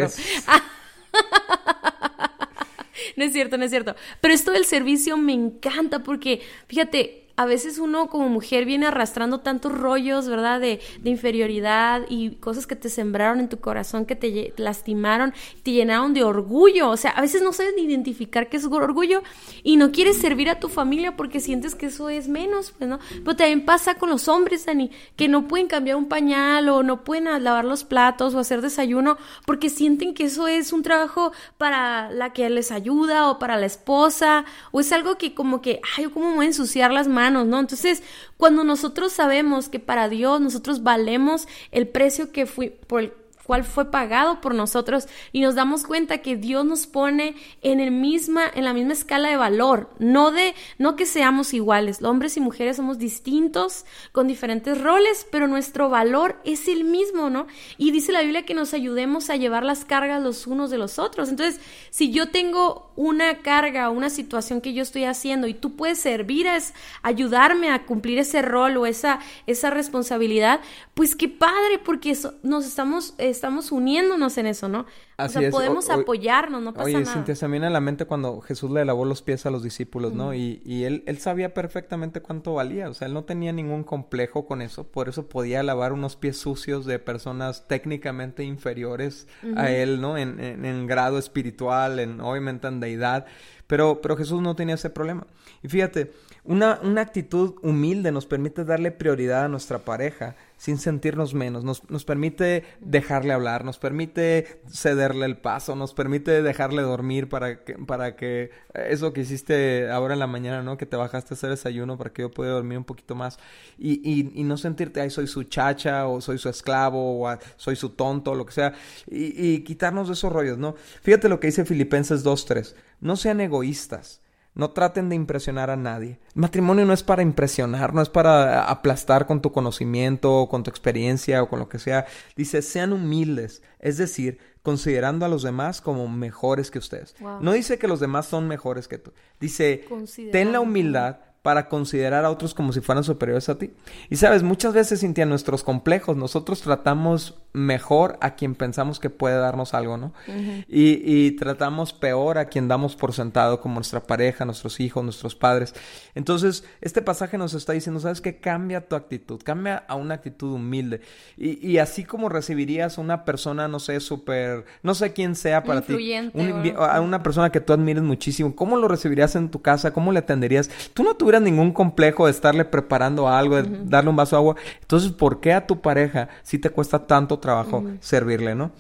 no 3.16 3.24
es 3.24 3.34
cierto, 3.34 3.58
no 3.58 3.66
es 3.66 3.72
cierto. 3.72 3.96
Pero 4.22 4.34
esto 4.34 4.52
del 4.52 4.66
servicio 4.66 5.18
me 5.18 5.34
encanta 5.34 6.04
porque, 6.04 6.42
fíjate, 6.68 7.27
a 7.38 7.46
veces 7.46 7.78
uno 7.78 8.08
como 8.10 8.30
mujer 8.30 8.66
viene 8.66 8.88
arrastrando 8.88 9.42
tantos 9.42 9.72
rollos, 9.72 10.28
¿verdad? 10.28 10.60
De, 10.60 10.82
de, 11.02 11.10
inferioridad 11.12 12.02
y 12.10 12.32
cosas 12.32 12.66
que 12.66 12.76
te 12.76 12.90
sembraron 12.90 13.40
en 13.40 13.48
tu 13.48 13.60
corazón, 13.60 14.08
que 14.08 14.16
te 14.16 14.56
lastimaron, 14.58 15.36
te 15.62 15.72
llenaron 15.72 16.16
de 16.16 16.24
orgullo. 16.24 16.90
O 16.90 16.98
sea, 16.98 17.12
a 17.12 17.22
veces 17.22 17.44
no 17.44 17.54
sabes 17.54 17.74
ni 17.76 17.84
identificar 17.84 18.50
qué 18.50 18.58
es 18.58 18.66
orgullo 18.66 19.22
y 19.62 19.78
no 19.78 19.92
quieres 19.92 20.18
servir 20.18 20.50
a 20.50 20.60
tu 20.60 20.68
familia 20.68 21.16
porque 21.16 21.40
sientes 21.40 21.76
que 21.76 21.86
eso 21.86 22.10
es 22.10 22.28
menos, 22.28 22.74
pues, 22.76 22.90
¿no? 22.90 22.98
Pero 23.24 23.36
también 23.36 23.66
pasa 23.66 23.96
con 23.96 24.10
los 24.10 24.28
hombres, 24.28 24.66
Dani, 24.66 24.90
que 25.16 25.28
no 25.28 25.48
pueden 25.48 25.68
cambiar 25.68 25.98
un 25.98 26.08
pañal 26.10 26.68
o 26.70 26.82
no 26.82 27.04
pueden 27.04 27.26
lavar 27.44 27.66
los 27.66 27.84
platos 27.84 28.34
o 28.34 28.40
hacer 28.40 28.62
desayuno 28.62 29.16
porque 29.46 29.70
sienten 29.70 30.16
que 30.16 30.24
eso 30.24 30.48
es 30.48 30.74
un 30.74 30.82
trabajo 30.82 31.32
para 31.60 32.10
la 32.10 32.34
que 32.34 32.50
les 32.50 32.72
ayuda 32.72 33.30
o 33.30 33.38
para 33.38 33.58
la 33.58 33.68
esposa 33.68 34.44
o 34.72 34.80
es 34.80 34.92
algo 34.92 35.20
que 35.20 35.36
como 35.36 35.62
que, 35.62 35.82
ay, 35.96 36.06
¿cómo 36.06 36.34
voy 36.34 36.46
a 36.46 36.48
ensuciar 36.48 36.92
las 36.92 37.08
manos? 37.08 37.27
¿No? 37.30 37.60
Entonces, 37.60 38.04
cuando 38.38 38.64
nosotros 38.64 39.14
sabemos 39.14 39.70
que 39.70 39.80
para 39.80 40.10
Dios 40.10 40.42
nosotros 40.42 40.84
valemos 40.84 41.48
el 41.72 41.88
precio 41.88 42.32
que 42.32 42.46
fui, 42.46 42.70
por 42.70 43.02
el 43.02 43.14
cual 43.48 43.64
fue 43.64 43.90
pagado 43.90 44.42
por 44.42 44.54
nosotros 44.54 45.08
y 45.32 45.40
nos 45.40 45.56
damos 45.56 45.86
cuenta 45.86 46.20
que 46.20 46.36
Dios 46.36 46.66
nos 46.66 46.86
pone 46.86 47.36
en 47.62 47.80
el 47.80 47.92
misma 47.92 48.44
en 48.54 48.66
la 48.66 48.74
misma 48.74 48.94
escala 48.94 49.30
de 49.30 49.38
valor, 49.38 49.90
no 50.00 50.32
de 50.32 50.54
no 50.78 50.98
que 50.98 51.06
seamos 51.06 51.54
iguales, 51.54 52.04
hombres 52.04 52.36
y 52.36 52.42
mujeres 52.42 52.76
somos 52.76 53.00
distintos 53.00 53.86
con 54.12 54.28
diferentes 54.28 54.80
roles, 54.80 55.26
pero 55.32 55.48
nuestro 55.48 55.90
valor 55.90 56.40
es 56.44 56.68
el 56.68 56.84
mismo, 56.84 57.30
¿no? 57.30 57.48
Y 57.78 57.92
dice 57.92 58.12
la 58.12 58.22
Biblia 58.22 58.46
que 58.46 58.54
nos 58.54 58.74
ayudemos 58.74 59.30
a 59.30 59.38
llevar 59.38 59.64
las 59.64 59.86
cargas 59.86 60.22
los 60.22 60.46
unos 60.46 60.70
de 60.70 60.78
los 60.78 61.00
otros. 61.00 61.30
Entonces, 61.30 61.62
si 61.90 62.12
yo 62.12 62.30
tengo 62.30 62.87
una 62.98 63.38
carga, 63.38 63.90
una 63.90 64.10
situación 64.10 64.60
que 64.60 64.74
yo 64.74 64.84
estoy 64.84 65.06
haciendo 65.06 65.48
y 65.48 65.54
tú 65.54 65.78
puedes 65.78 66.00
servir 66.00 66.50
a 66.50 66.58
ayudarme 67.04 67.70
a 67.70 67.86
cumplir 67.86 68.18
ese 68.18 68.42
rol 68.42 68.76
o 68.76 68.86
esa 68.86 69.20
esa 69.46 69.70
responsabilidad, 69.70 70.60
pues 70.96 71.16
qué 71.16 71.30
padre 71.30 71.80
porque 71.86 72.10
eso, 72.10 72.34
nos 72.44 72.66
estamos 72.66 73.14
estamos 73.20 73.72
uniéndonos 73.72 74.38
en 74.38 74.48
eso, 74.48 74.68
¿no? 74.68 74.86
O 75.18 75.30
sea, 75.30 75.50
podemos 75.50 75.90
apoyarnos, 75.90 76.62
no 76.62 76.74
pasa 76.74 76.86
oye, 76.86 77.00
nada. 77.00 77.12
Cintia, 77.12 77.36
se 77.36 77.48
me 77.48 77.54
viene 77.54 77.68
a 77.68 77.70
la 77.72 77.82
mente 77.82 78.06
cuando 78.06 78.40
Jesús 78.42 78.70
le 78.70 78.86
lavó 78.86 79.04
los 79.04 79.24
pies 79.24 79.46
a 79.48 79.52
los 79.52 79.64
discípulos, 79.64 80.14
¿no? 80.14 80.36
Y, 80.36 80.62
y 80.64 80.84
él, 80.84 81.04
él 81.08 81.18
sabía 81.18 81.56
perfectamente 81.56 82.22
cuánto 82.22 82.54
valía, 82.54 82.88
o 82.88 82.94
sea, 82.94 83.08
él 83.08 83.14
no 83.14 83.24
tenía 83.24 83.52
ningún 83.52 83.84
complejo 83.84 84.46
con 84.46 84.62
eso, 84.62 84.86
por 84.86 85.10
eso 85.10 85.28
podía 85.28 85.64
lavar 85.64 85.92
unos 85.92 86.16
pies 86.16 86.38
sucios 86.38 86.86
de 86.86 87.00
personas 87.00 87.68
técnicamente 87.68 88.44
inferiores 88.44 89.28
a 89.56 89.72
él, 89.72 90.02
¿no? 90.02 90.18
En, 90.18 90.40
en, 90.40 90.66
en, 90.66 90.86
grado 90.86 91.18
espiritual, 91.18 92.00
en 92.00 92.22
obviamente 92.22 92.68
en 92.68 92.80
deidad, 92.80 93.26
pero, 93.68 94.02
pero 94.02 94.18
Jesús 94.18 94.42
no 94.42 94.56
tenía 94.56 94.76
ese 94.76 94.90
problema. 94.90 95.28
Y 95.62 95.68
fíjate, 95.68 96.12
una, 96.44 96.80
una 96.82 97.02
actitud 97.02 97.56
humilde 97.62 98.12
nos 98.12 98.26
permite 98.26 98.64
darle 98.64 98.92
prioridad 98.92 99.46
a 99.46 99.48
nuestra 99.50 99.80
pareja 99.80 100.36
sin 100.58 100.80
sentirnos 100.80 101.36
menos, 101.36 101.64
nos, 101.64 101.88
nos, 101.90 102.04
permite 102.04 102.64
dejarle 102.80 103.34
hablar, 103.34 103.64
nos 103.64 103.78
permite 103.78 104.62
cederle 104.68 105.28
el 105.28 105.38
paso, 105.38 105.76
nos 105.76 105.94
permite 105.94 106.42
dejarle 106.42 106.82
dormir 106.82 107.30
para 107.30 107.64
que, 107.64 107.76
para 107.76 108.16
que 108.16 108.50
eso 108.74 109.14
que 109.14 109.22
hiciste 109.22 109.92
ahora 109.92 110.16
en 110.16 110.20
la 110.20 110.26
mañana, 110.26 110.64
¿no? 110.64 110.78
Que 110.78 110.88
te 110.88 110.98
bajaste 110.98 111.34
a 111.34 111.36
hacer 111.36 111.52
desayuno 111.52 111.98
para 111.98 112.12
que 112.12 112.24
yo 112.24 112.32
pueda 112.32 112.54
dormir 112.54 112.80
un 112.80 112.86
poquito 112.86 113.14
más 113.14 113.38
y, 113.78 114.02
y, 114.04 114.32
y 114.34 114.44
no 114.44 114.58
sentirte, 114.58 115.00
ay, 115.00 115.12
soy 115.12 115.28
su 115.28 115.44
chacha 115.44 116.08
o 116.08 116.22
soy 116.22 116.40
su 116.40 116.50
esclavo 116.50 117.22
o 117.22 117.38
soy 117.56 117.76
su 117.76 117.90
tonto 117.90 118.34
lo 118.34 118.46
que 118.46 118.54
sea 118.54 118.74
y, 119.06 119.54
y 119.54 119.64
quitarnos 119.64 120.08
de 120.08 120.14
esos 120.14 120.34
rollos, 120.34 120.58
¿no? 120.58 120.76
Fíjate 121.02 121.30
lo 121.30 121.40
que 121.40 121.48
dice 121.48 121.66
Filipenses 121.66 122.26
2.3, 122.26 122.74
no 123.00 123.16
sean 123.16 123.42
egoístas 123.42 124.22
no 124.58 124.72
traten 124.72 125.08
de 125.08 125.16
impresionar 125.16 125.70
a 125.70 125.76
nadie. 125.76 126.20
El 126.34 126.42
matrimonio 126.42 126.84
no 126.84 126.92
es 126.92 127.04
para 127.04 127.22
impresionar, 127.22 127.94
no 127.94 128.02
es 128.02 128.10
para 128.10 128.64
aplastar 128.64 129.28
con 129.28 129.40
tu 129.40 129.52
conocimiento, 129.52 130.48
con 130.50 130.64
tu 130.64 130.72
experiencia 130.72 131.44
o 131.44 131.48
con 131.48 131.60
lo 131.60 131.70
que 131.70 131.78
sea. 131.78 132.08
Dice, 132.36 132.64
sean 132.64 132.92
humildes, 132.92 133.62
es 133.78 133.98
decir, 133.98 134.40
considerando 134.64 135.28
a 135.28 135.30
los 135.30 135.44
demás 135.44 135.80
como 135.80 136.08
mejores 136.08 136.72
que 136.72 136.80
ustedes. 136.80 137.14
Wow. 137.20 137.38
No 137.40 137.52
dice 137.52 137.78
que 137.78 137.88
los 137.88 138.00
demás 138.00 138.26
son 138.26 138.48
mejores 138.48 138.88
que 138.88 138.98
tú. 138.98 139.14
Dice, 139.40 139.86
ten 140.32 140.52
la 140.52 140.60
humildad 140.60 141.18
para 141.42 141.70
considerar 141.70 142.26
a 142.26 142.30
otros 142.30 142.54
como 142.54 142.74
si 142.74 142.82
fueran 142.82 143.04
superiores 143.04 143.48
a 143.48 143.58
ti. 143.58 143.72
Y 144.10 144.18
sabes, 144.18 144.44
muchas 144.44 144.74
veces, 144.74 145.00
Cintia, 145.00 145.26
nuestros 145.26 145.64
complejos, 145.64 146.18
nosotros 146.18 146.62
tratamos 146.62 147.36
mejor 147.54 148.18
a 148.22 148.36
quien 148.36 148.54
pensamos 148.54 149.00
que 149.00 149.10
puede 149.10 149.38
darnos 149.38 149.74
algo, 149.74 149.98
¿no? 149.98 150.14
Uh 150.28 150.32
-huh. 150.32 150.66
y, 150.68 151.02
y, 151.04 151.32
tratamos 151.32 151.94
peor 151.94 152.38
a 152.38 152.46
quien 152.46 152.68
damos 152.68 152.96
por 152.96 153.14
sentado, 153.14 153.62
como 153.62 153.76
nuestra 153.76 154.02
pareja, 154.02 154.46
nuestros 154.46 154.80
hijos, 154.80 155.04
nuestros 155.04 155.36
padres. 155.36 155.74
Entonces, 156.14 156.66
este 156.82 157.02
pasaje 157.02 157.38
nos 157.38 157.54
está 157.54 157.74
diciendo, 157.74 158.00
¿sabes 158.00 158.22
qué? 158.22 158.38
Cambia 158.38 158.88
tu 158.88 158.96
actitud, 158.96 159.42
cambia 159.44 159.78
a 159.88 159.96
una 159.96 160.16
actitud 160.16 160.54
humilde. 160.54 161.02
Y, 161.36 161.66
y 161.66 161.80
así 161.80 162.04
como 162.04 162.30
recibirías 162.30 162.98
a 162.98 163.02
una 163.02 163.26
persona, 163.26 163.68
no 163.68 163.80
sé, 163.80 164.00
súper, 164.00 164.66
no 164.84 164.94
sé 164.94 165.14
quién 165.14 165.36
sea 165.36 165.64
para 165.64 165.80
Influyente, 165.80 166.38
ti, 166.38 166.52
un, 166.52 166.76
a 166.78 167.02
una 167.02 167.24
persona 167.24 167.52
que 167.52 167.62
tú 167.62 167.74
admires 167.74 168.04
muchísimo, 168.04 168.56
¿cómo 168.56 168.78
lo 168.78 168.88
recibirías 168.88 169.36
en 169.36 169.50
tu 169.50 169.62
casa? 169.62 169.94
¿Cómo 169.94 170.12
le 170.12 170.20
atenderías? 170.20 170.70
Tú 170.94 171.04
no 171.04 171.16
tuvieras 171.16 171.37
ningún 171.40 171.72
complejo 171.72 172.26
de 172.26 172.32
estarle 172.32 172.66
preparando 172.66 173.28
algo, 173.28 173.56
de 173.56 173.64
uh 173.64 173.66
-huh. 173.66 173.84
darle 173.86 174.10
un 174.10 174.16
vaso 174.16 174.36
de 174.36 174.40
agua. 174.40 174.56
Entonces, 174.82 175.12
¿por 175.12 175.40
qué 175.40 175.54
a 175.54 175.66
tu 175.66 175.82
pareja 175.82 176.30
si 176.44 176.60
te 176.60 176.70
cuesta 176.70 177.06
tanto 177.06 177.40
trabajo 177.40 177.78
uh 177.80 177.84
-huh. 177.84 177.98
servirle, 178.02 178.56
no? 178.56 178.72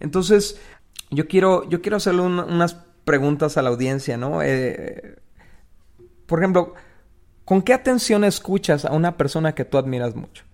Entonces, 0.00 0.60
yo 1.10 1.26
quiero, 1.28 1.68
yo 1.68 1.80
quiero 1.80 1.96
hacerle 1.96 2.22
un, 2.22 2.38
unas 2.40 2.74
preguntas 3.04 3.56
a 3.56 3.62
la 3.62 3.70
audiencia, 3.70 4.16
¿no? 4.16 4.42
Eh, 4.42 5.16
por 6.26 6.38
ejemplo, 6.38 6.74
¿con 7.44 7.62
qué 7.62 7.74
atención 7.74 8.24
escuchas 8.24 8.84
a 8.84 8.92
una 8.92 9.16
persona 9.16 9.54
que 9.54 9.64
tú 9.64 9.78
admiras 9.78 10.14
mucho? 10.14 10.44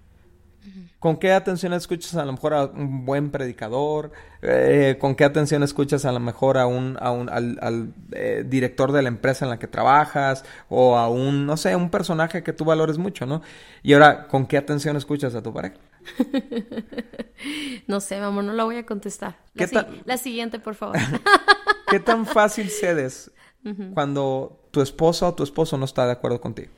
¿Con 0.98 1.16
qué 1.16 1.32
atención 1.32 1.72
escuchas 1.72 2.14
a 2.16 2.24
lo 2.24 2.32
mejor 2.32 2.54
a 2.54 2.64
un 2.66 3.04
buen 3.04 3.30
predicador? 3.30 4.10
Eh, 4.42 4.96
¿Con 5.00 5.14
qué 5.14 5.24
atención 5.24 5.62
escuchas 5.62 6.04
a 6.04 6.12
lo 6.12 6.20
mejor 6.20 6.58
a 6.58 6.66
un, 6.66 6.96
a 7.00 7.12
un 7.12 7.28
al, 7.28 7.58
al 7.60 7.92
eh, 8.12 8.44
director 8.46 8.92
de 8.92 9.02
la 9.02 9.08
empresa 9.08 9.44
en 9.44 9.50
la 9.50 9.58
que 9.58 9.68
trabajas? 9.68 10.44
O 10.68 10.96
a 10.96 11.08
un, 11.08 11.46
no 11.46 11.56
sé, 11.56 11.76
un 11.76 11.90
personaje 11.90 12.42
que 12.42 12.52
tú 12.52 12.64
valores 12.64 12.98
mucho, 12.98 13.26
¿no? 13.26 13.42
Y 13.82 13.92
ahora, 13.92 14.26
¿con 14.26 14.46
qué 14.46 14.56
atención 14.56 14.96
escuchas 14.96 15.34
a 15.34 15.42
tu 15.42 15.52
pareja? 15.52 15.76
no 17.86 18.00
sé, 18.00 18.20
mamá, 18.20 18.42
no 18.42 18.52
la 18.52 18.64
voy 18.64 18.76
a 18.76 18.86
contestar. 18.86 19.36
La, 19.54 19.66
si 19.66 19.76
la 20.04 20.16
siguiente, 20.16 20.58
por 20.58 20.74
favor. 20.74 20.96
¿Qué 21.90 22.00
tan 22.00 22.26
fácil 22.26 22.70
cedes 22.70 23.30
uh 23.64 23.68
-huh. 23.68 23.94
cuando 23.94 24.60
tu 24.70 24.80
esposa 24.80 25.28
o 25.28 25.34
tu 25.34 25.42
esposo 25.42 25.76
no 25.78 25.84
está 25.84 26.06
de 26.06 26.12
acuerdo 26.12 26.40
contigo? 26.40 26.70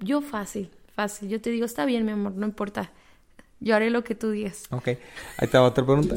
Yo 0.00 0.22
fácil, 0.22 0.70
fácil. 0.94 1.28
Yo 1.28 1.40
te 1.40 1.50
digo, 1.50 1.66
está 1.66 1.84
bien, 1.84 2.04
mi 2.04 2.12
amor, 2.12 2.32
no 2.32 2.46
importa. 2.46 2.90
Yo 3.60 3.76
haré 3.76 3.90
lo 3.90 4.02
que 4.02 4.14
tú 4.14 4.30
digas. 4.30 4.64
Ok, 4.70 4.88
ahí 5.36 5.48
te 5.48 5.58
va 5.58 5.64
otra 5.64 5.84
pregunta. 5.84 6.16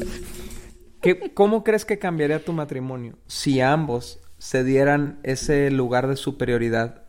¿Qué, 1.00 1.32
¿Cómo 1.34 1.62
crees 1.62 1.84
que 1.84 1.98
cambiaría 1.98 2.42
tu 2.42 2.52
matrimonio 2.52 3.18
si 3.26 3.60
ambos 3.60 4.20
se 4.38 4.64
dieran 4.64 5.20
ese 5.22 5.70
lugar 5.70 6.08
de 6.08 6.16
superioridad 6.16 7.04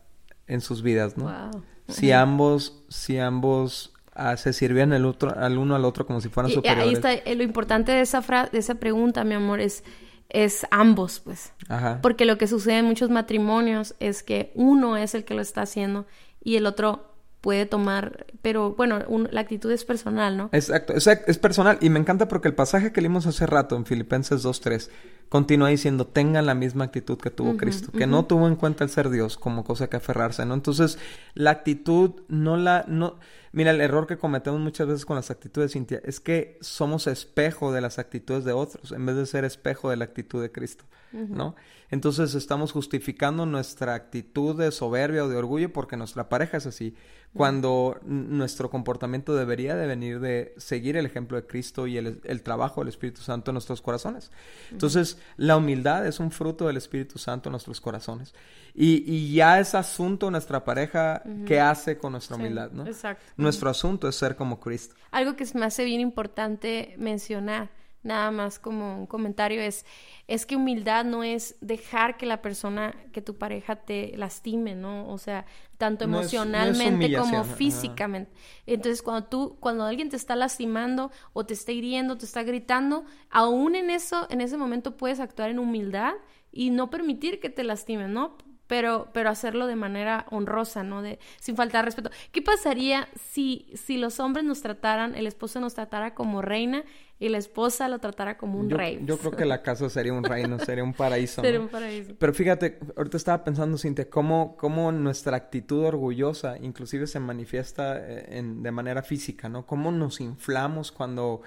en 0.48 0.62
sus 0.62 0.84
vidas, 0.84 1.18
no? 1.18 1.26
Wow. 1.26 1.64
Si 1.88 2.12
ambos, 2.12 2.84
si 2.90 3.18
ambos 3.18 3.94
uh, 4.16 4.38
se 4.38 4.54
sirvieran 4.54 4.94
el 4.94 5.06
otro, 5.06 5.34
al 5.38 5.58
uno 5.58 5.76
al 5.76 5.86
otro 5.86 6.06
como 6.06 6.20
si 6.20 6.30
fueran 6.30 6.52
y, 6.52 6.56
superiores. 6.56 6.86
Ahí 6.86 6.94
está, 6.94 7.14
eh, 7.14 7.36
lo 7.36 7.44
importante 7.44 7.92
de 7.92 8.02
esa, 8.02 8.22
fra 8.22 8.48
de 8.48 8.58
esa 8.58 8.76
pregunta, 8.76 9.24
mi 9.24 9.36
amor, 9.36 9.60
es, 9.60 9.84
es 10.30 10.66
ambos, 10.72 11.20
pues. 11.20 11.54
Ajá. 11.70 12.00
Porque 12.02 12.26
lo 12.26 12.38
que 12.38 12.48
sucede 12.48 12.80
en 12.80 12.86
muchos 12.86 13.10
matrimonios 13.10 13.96
es 14.00 14.24
que 14.24 14.52
uno 14.56 14.98
es 14.98 15.16
el 15.16 15.24
que 15.24 15.34
lo 15.34 15.42
está 15.42 15.62
haciendo 15.62 16.06
y 16.44 16.56
el 16.56 16.66
otro 16.66 17.15
puede 17.46 17.68
tomar, 17.68 18.26
pero 18.42 18.74
bueno, 18.74 19.04
un, 19.08 19.30
la 19.32 19.42
actitud 19.42 19.72
es 19.72 19.86
personal, 19.86 20.36
¿no? 20.36 20.50
Exacto, 20.52 20.94
exacto, 20.94 21.30
es 21.30 21.38
personal 21.38 21.78
y 21.80 21.92
me 21.92 22.00
encanta 22.00 22.28
porque 22.28 22.48
el 22.48 22.56
pasaje 22.56 22.92
que 22.92 23.02
leímos 23.02 23.28
hace 23.28 23.46
rato 23.46 23.76
en 23.76 23.86
Filipenses 23.86 24.44
2.3 24.44 24.90
continúa 25.30 25.70
diciendo, 25.70 26.06
tengan 26.06 26.46
la 26.46 26.56
misma 26.56 26.86
actitud 26.86 27.18
que 27.18 27.32
tuvo 27.32 27.50
uh 27.50 27.54
-huh, 27.54 27.58
Cristo, 27.58 27.92
que 27.92 28.00
uh 28.00 28.02
-huh. 28.02 28.10
no 28.10 28.26
tuvo 28.26 28.48
en 28.48 28.56
cuenta 28.56 28.84
el 28.84 28.90
ser 28.90 29.10
Dios 29.10 29.38
como 29.38 29.64
cosa 29.64 29.88
que 29.90 29.98
aferrarse, 29.98 30.46
¿no? 30.46 30.54
Entonces, 30.54 30.98
la 31.34 31.52
actitud 31.52 32.12
no 32.28 32.58
la, 32.58 32.86
no, 32.88 33.20
mira, 33.52 33.72
el 33.72 33.82
error 33.82 34.08
que 34.08 34.18
cometemos 34.18 34.60
muchas 34.60 34.88
veces 34.88 35.06
con 35.06 35.16
las 35.16 35.32
actitudes, 35.32 35.74
Cintia, 35.74 36.02
es 36.04 36.20
que 36.20 36.58
somos 36.62 37.08
espejo 37.08 37.74
de 37.74 37.82
las 37.82 38.00
actitudes 38.00 38.46
de 38.46 38.54
otros, 38.54 38.92
en 38.92 39.06
vez 39.06 39.16
de 39.16 39.26
ser 39.26 39.46
espejo 39.46 39.90
de 39.90 39.98
la 39.98 40.06
actitud 40.06 40.42
de 40.42 40.52
Cristo, 40.52 40.86
uh 41.14 41.18
-huh. 41.18 41.28
¿no? 41.30 41.56
Entonces 41.90 42.34
estamos 42.36 42.72
justificando 42.72 43.46
nuestra 43.46 43.94
actitud 43.94 44.58
de 44.58 44.72
soberbia 44.72 45.24
o 45.24 45.30
de 45.30 45.38
orgullo 45.38 45.72
porque 45.72 45.98
nuestra 45.98 46.30
pareja 46.30 46.58
es 46.58 46.66
así, 46.66 46.96
cuando 47.34 48.00
nuestro 48.06 48.70
comportamiento 48.70 49.36
debería 49.36 49.76
de 49.76 49.88
venir 49.88 50.22
de 50.22 50.54
seguir 50.56 50.96
el 50.96 51.06
ejemplo 51.06 51.36
de 51.36 51.46
Cristo 51.46 51.86
y 51.86 51.98
el, 51.98 52.22
el 52.24 52.42
trabajo 52.44 52.80
del 52.80 52.88
Espíritu 52.88 53.22
Santo 53.22 53.52
en 53.52 53.56
nuestros 53.56 53.82
corazones. 53.82 54.32
Entonces, 54.72 55.15
la 55.38 55.58
humildad 55.58 56.06
es 56.06 56.20
un 56.20 56.32
fruto 56.32 56.68
del 56.68 56.78
Espíritu 56.78 57.18
Santo 57.20 57.50
en 57.50 57.52
nuestros 57.52 57.82
corazones. 57.82 58.34
Y, 58.74 59.04
y 59.10 59.34
ya 59.34 59.60
es 59.60 59.74
asunto 59.74 60.30
nuestra 60.30 60.66
pareja 60.66 61.22
uh 61.24 61.30
-huh. 61.30 61.46
qué 61.46 61.60
hace 61.62 61.98
con 61.98 62.12
nuestra 62.12 62.36
humildad, 62.36 62.70
sí, 62.72 62.78
¿no? 62.78 62.86
Exacto. 62.86 63.24
Nuestro 63.38 63.70
asunto 63.70 64.08
es 64.10 64.16
ser 64.16 64.36
como 64.36 64.60
Cristo. 64.60 64.96
Algo 65.12 65.36
que 65.36 65.46
me 65.54 65.66
hace 65.66 65.86
bien 65.86 66.02
importante 66.02 66.94
mencionar 66.98 67.70
nada 68.06 68.30
más 68.32 68.60
como 68.60 69.00
un 69.00 69.08
comentario 69.08 69.62
es 69.62 69.86
es 70.28 70.46
que 70.46 70.56
humildad 70.56 71.04
no 71.06 71.24
es 71.24 71.56
dejar 71.60 72.18
que 72.18 72.26
la 72.26 72.42
persona 72.42 72.96
que 73.12 73.22
tu 73.22 73.36
pareja 73.38 73.76
te 73.76 74.16
lastime 74.16 74.76
no 74.76 75.10
o 75.10 75.18
sea 75.18 75.46
tanto 75.78 76.08
no 76.08 76.20
emocionalmente 76.20 77.06
es, 77.06 77.12
no 77.12 77.18
es 77.18 77.30
como 77.30 77.44
físicamente 77.44 78.32
Ajá. 78.32 78.64
entonces 78.68 79.02
cuando 79.02 79.28
tú 79.28 79.58
cuando 79.60 79.84
alguien 79.84 80.10
te 80.10 80.16
está 80.16 80.36
lastimando 80.36 81.12
o 81.34 81.46
te 81.46 81.56
está 81.56 81.72
hiriendo 81.72 82.18
te 82.18 82.26
está 82.26 82.44
gritando 82.44 83.06
aún 83.30 83.76
en 83.76 83.90
eso 83.90 84.28
en 84.30 84.40
ese 84.40 84.56
momento 84.56 84.98
puedes 84.98 85.20
actuar 85.20 85.50
en 85.50 85.60
humildad 85.60 86.14
y 86.52 86.70
no 86.70 86.90
permitir 86.90 87.40
que 87.40 87.50
te 87.50 87.64
lastimen 87.64 88.14
no 88.14 88.38
pero, 88.68 89.10
pero 89.14 89.30
hacerlo 89.30 89.68
de 89.68 89.76
manera 89.76 90.26
honrosa, 90.30 90.84
¿no? 90.84 91.02
De, 91.02 91.20
sin 91.40 91.56
faltar 91.56 91.86
respeto. 91.86 92.10
¿Qué 92.32 92.42
pasaría 92.42 93.08
si, 93.32 93.68
si 93.76 93.98
los 93.98 94.20
hombres 94.20 94.46
nos 94.46 94.62
trataran, 94.62 95.16
el 95.16 95.28
esposo 95.28 95.60
nos 95.60 95.76
tratara 95.76 96.16
como 96.16 96.42
reina 96.42 96.84
y 97.20 97.30
la 97.30 97.38
esposa 97.38 97.88
lo 97.88 98.00
tratara 98.00 98.38
como 98.38 98.60
un 98.60 98.70
yo, 98.70 98.78
rey? 98.78 99.00
Yo 99.04 99.18
creo 99.18 99.32
que 99.32 99.46
la 99.46 99.62
casa 99.62 99.90
sería 99.90 100.14
un 100.14 100.24
reino, 100.24 100.60
sería 100.60 100.84
un 100.84 100.94
paraíso. 100.94 101.42
sería 101.44 101.60
¿no? 101.60 101.66
un 101.66 101.72
paraíso. 101.72 102.16
Pero 102.18 102.34
fíjate, 102.34 102.80
ahorita 102.96 103.18
estaba 103.18 103.44
pensando, 103.44 103.78
Cintia, 103.78 104.10
cómo, 104.10 104.58
cómo 104.58 104.92
nuestra 104.92 105.38
actitud 105.38 105.86
orgullosa 105.86 106.58
inclusive 106.58 107.08
se 107.08 107.20
manifiesta 107.20 107.98
eh, 107.98 108.38
en, 108.38 108.64
de 108.64 108.72
manera 108.72 109.04
física, 109.04 109.48
¿no? 109.48 109.66
Cómo 109.66 109.92
nos 109.92 110.20
inflamos 110.22 110.92
cuando 110.92 111.42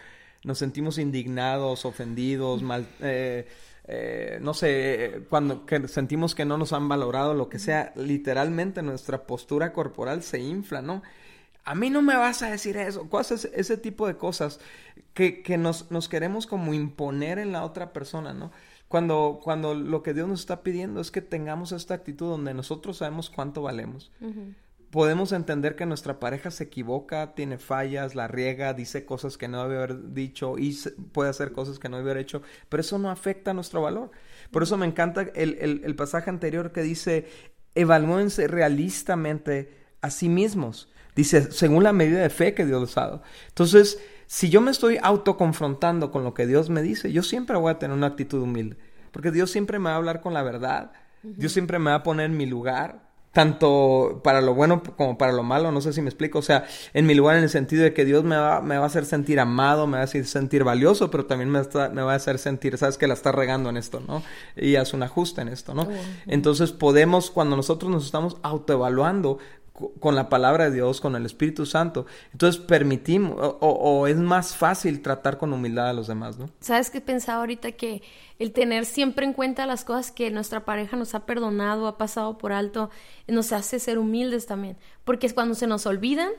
nos 0.44 0.58
sentimos 0.58 0.98
indignados, 0.98 1.84
ofendidos, 1.84 2.62
mal... 2.62 2.86
Eh, 3.00 3.48
eh, 3.90 4.38
no 4.42 4.52
sé, 4.52 5.22
cuando 5.30 5.64
que 5.64 5.88
sentimos 5.88 6.34
que 6.34 6.44
no 6.44 6.58
nos 6.58 6.74
han 6.74 6.88
valorado, 6.88 7.32
lo 7.32 7.48
que 7.48 7.58
sea, 7.58 7.92
literalmente 7.96 8.82
nuestra 8.82 9.26
postura 9.26 9.72
corporal 9.72 10.22
se 10.22 10.40
infla, 10.40 10.82
¿no? 10.82 11.02
A 11.64 11.74
mí 11.74 11.88
no 11.88 12.02
me 12.02 12.14
vas 12.14 12.42
a 12.42 12.50
decir 12.50 12.76
eso, 12.76 13.08
cosas, 13.08 13.46
ese 13.54 13.78
tipo 13.78 14.06
de 14.06 14.16
cosas 14.16 14.60
que, 15.14 15.42
que 15.42 15.56
nos, 15.56 15.90
nos 15.90 16.08
queremos 16.08 16.46
como 16.46 16.74
imponer 16.74 17.38
en 17.38 17.50
la 17.52 17.64
otra 17.64 17.94
persona, 17.94 18.34
¿no? 18.34 18.52
Cuando, 18.88 19.40
cuando 19.42 19.74
lo 19.74 20.02
que 20.02 20.12
Dios 20.12 20.28
nos 20.28 20.40
está 20.40 20.62
pidiendo 20.62 21.00
es 21.00 21.10
que 21.10 21.22
tengamos 21.22 21.72
esta 21.72 21.94
actitud 21.94 22.28
donde 22.28 22.52
nosotros 22.52 22.98
sabemos 22.98 23.30
cuánto 23.30 23.62
valemos. 23.62 24.10
Podemos 24.90 25.32
entender 25.32 25.76
que 25.76 25.86
nuestra 25.86 26.18
pareja 26.18 26.50
se 26.50 26.64
equivoca, 26.64 27.34
tiene 27.34 27.58
fallas, 27.58 28.14
la 28.14 28.28
riega, 28.28 28.72
dice 28.74 29.04
cosas 29.04 29.36
que 29.36 29.48
no 29.48 29.62
debe 29.62 29.76
haber 29.76 30.12
dicho 30.14 30.56
y 30.58 30.76
puede 31.12 31.30
hacer 31.30 31.52
cosas 31.52 31.78
que 31.78 31.88
no 31.88 31.98
debe 31.98 32.12
haber 32.12 32.22
hecho, 32.22 32.42
pero 32.68 32.80
eso 32.80 32.98
no 32.98 33.10
afecta 33.10 33.50
a 33.50 33.54
nuestro 33.54 33.82
valor. 33.82 34.10
Por 34.50 34.62
eso 34.62 34.76
me 34.76 34.86
encanta 34.86 35.22
el, 35.34 35.82
el 35.84 35.96
pasaje 35.96 36.30
anterior 36.30 36.72
que 36.72 36.82
dice, 36.82 37.28
evalúense 37.74 38.48
realistamente 38.48 39.76
a 40.00 40.10
sí 40.10 40.28
mismos. 40.28 40.90
Dice, 41.14 41.50
según 41.50 41.82
la 41.82 41.92
medida 41.92 42.20
de 42.20 42.30
fe 42.30 42.54
que 42.54 42.64
Dios 42.64 42.80
les 42.80 42.96
ha 42.96 43.02
dado. 43.02 43.22
Entonces, 43.48 44.00
si 44.26 44.50
yo 44.50 44.60
me 44.60 44.70
estoy 44.70 44.98
autoconfrontando 45.02 46.10
con 46.10 46.22
lo 46.22 46.32
que 46.32 46.46
Dios 46.46 46.70
me 46.70 46.82
dice, 46.82 47.12
yo 47.12 47.22
siempre 47.22 47.56
voy 47.56 47.72
a 47.72 47.78
tener 47.78 47.96
una 47.96 48.06
actitud 48.06 48.40
humilde. 48.40 48.76
Porque 49.10 49.30
Dios 49.30 49.50
siempre 49.50 49.78
me 49.78 49.86
va 49.86 49.94
a 49.94 49.96
hablar 49.96 50.20
con 50.20 50.32
la 50.32 50.42
verdad. 50.42 50.92
Dios 51.22 51.52
siempre 51.52 51.78
me 51.78 51.90
va 51.90 51.96
a 51.96 52.02
poner 52.02 52.26
en 52.26 52.36
mi 52.36 52.46
lugar 52.46 53.07
tanto 53.32 54.20
para 54.24 54.40
lo 54.40 54.54
bueno 54.54 54.82
como 54.96 55.18
para 55.18 55.32
lo 55.32 55.42
malo, 55.42 55.70
no 55.70 55.80
sé 55.80 55.92
si 55.92 56.00
me 56.00 56.08
explico, 56.08 56.38
o 56.38 56.42
sea, 56.42 56.64
en 56.94 57.06
mi 57.06 57.14
lugar 57.14 57.36
en 57.36 57.44
el 57.44 57.50
sentido 57.50 57.82
de 57.82 57.92
que 57.92 58.04
Dios 58.04 58.24
me 58.24 58.36
va, 58.36 58.60
me 58.60 58.78
va 58.78 58.84
a 58.84 58.86
hacer 58.86 59.04
sentir 59.04 59.38
amado, 59.38 59.86
me 59.86 59.98
va 59.98 60.00
a 60.00 60.04
hacer 60.04 60.24
sentir 60.26 60.64
valioso, 60.64 61.10
pero 61.10 61.26
también 61.26 61.50
me, 61.50 61.60
me 61.92 62.02
va 62.02 62.12
a 62.12 62.16
hacer 62.16 62.38
sentir, 62.38 62.76
sabes 62.78 62.98
que 62.98 63.06
la 63.06 63.14
está 63.14 63.30
regando 63.30 63.70
en 63.70 63.76
esto, 63.76 64.00
¿no? 64.06 64.22
Y 64.56 64.76
hace 64.76 64.96
un 64.96 65.02
ajuste 65.02 65.42
en 65.42 65.48
esto, 65.48 65.74
¿no? 65.74 65.88
Entonces 66.26 66.72
podemos, 66.72 67.30
cuando 67.30 67.56
nosotros 67.56 67.90
nos 67.90 68.06
estamos 68.06 68.38
autoevaluando, 68.42 69.38
con 70.00 70.14
la 70.14 70.28
palabra 70.28 70.64
de 70.64 70.76
Dios, 70.76 71.00
con 71.00 71.14
el 71.16 71.24
Espíritu 71.26 71.66
Santo. 71.66 72.06
Entonces 72.32 72.60
permitimos, 72.60 73.36
o, 73.38 74.06
es 74.06 74.16
más 74.16 74.56
fácil 74.56 75.02
tratar 75.02 75.38
con 75.38 75.52
humildad 75.52 75.90
a 75.90 75.92
los 75.92 76.06
demás, 76.06 76.38
¿no? 76.38 76.50
¿Sabes 76.60 76.90
qué 76.90 77.00
pensaba 77.00 77.40
ahorita? 77.40 77.72
Que 77.72 78.02
el 78.38 78.52
tener 78.52 78.84
siempre 78.84 79.24
en 79.24 79.32
cuenta 79.32 79.66
las 79.66 79.84
cosas 79.84 80.10
que 80.10 80.30
nuestra 80.30 80.64
pareja 80.64 80.96
nos 80.96 81.14
ha 81.14 81.26
perdonado, 81.26 81.86
ha 81.86 81.98
pasado 81.98 82.38
por 82.38 82.52
alto, 82.52 82.90
nos 83.26 83.52
hace 83.52 83.78
ser 83.78 83.98
humildes 83.98 84.46
también. 84.46 84.76
Porque 85.04 85.26
es 85.26 85.34
cuando 85.34 85.54
se 85.54 85.66
nos 85.66 85.86
olvidan, 85.86 86.30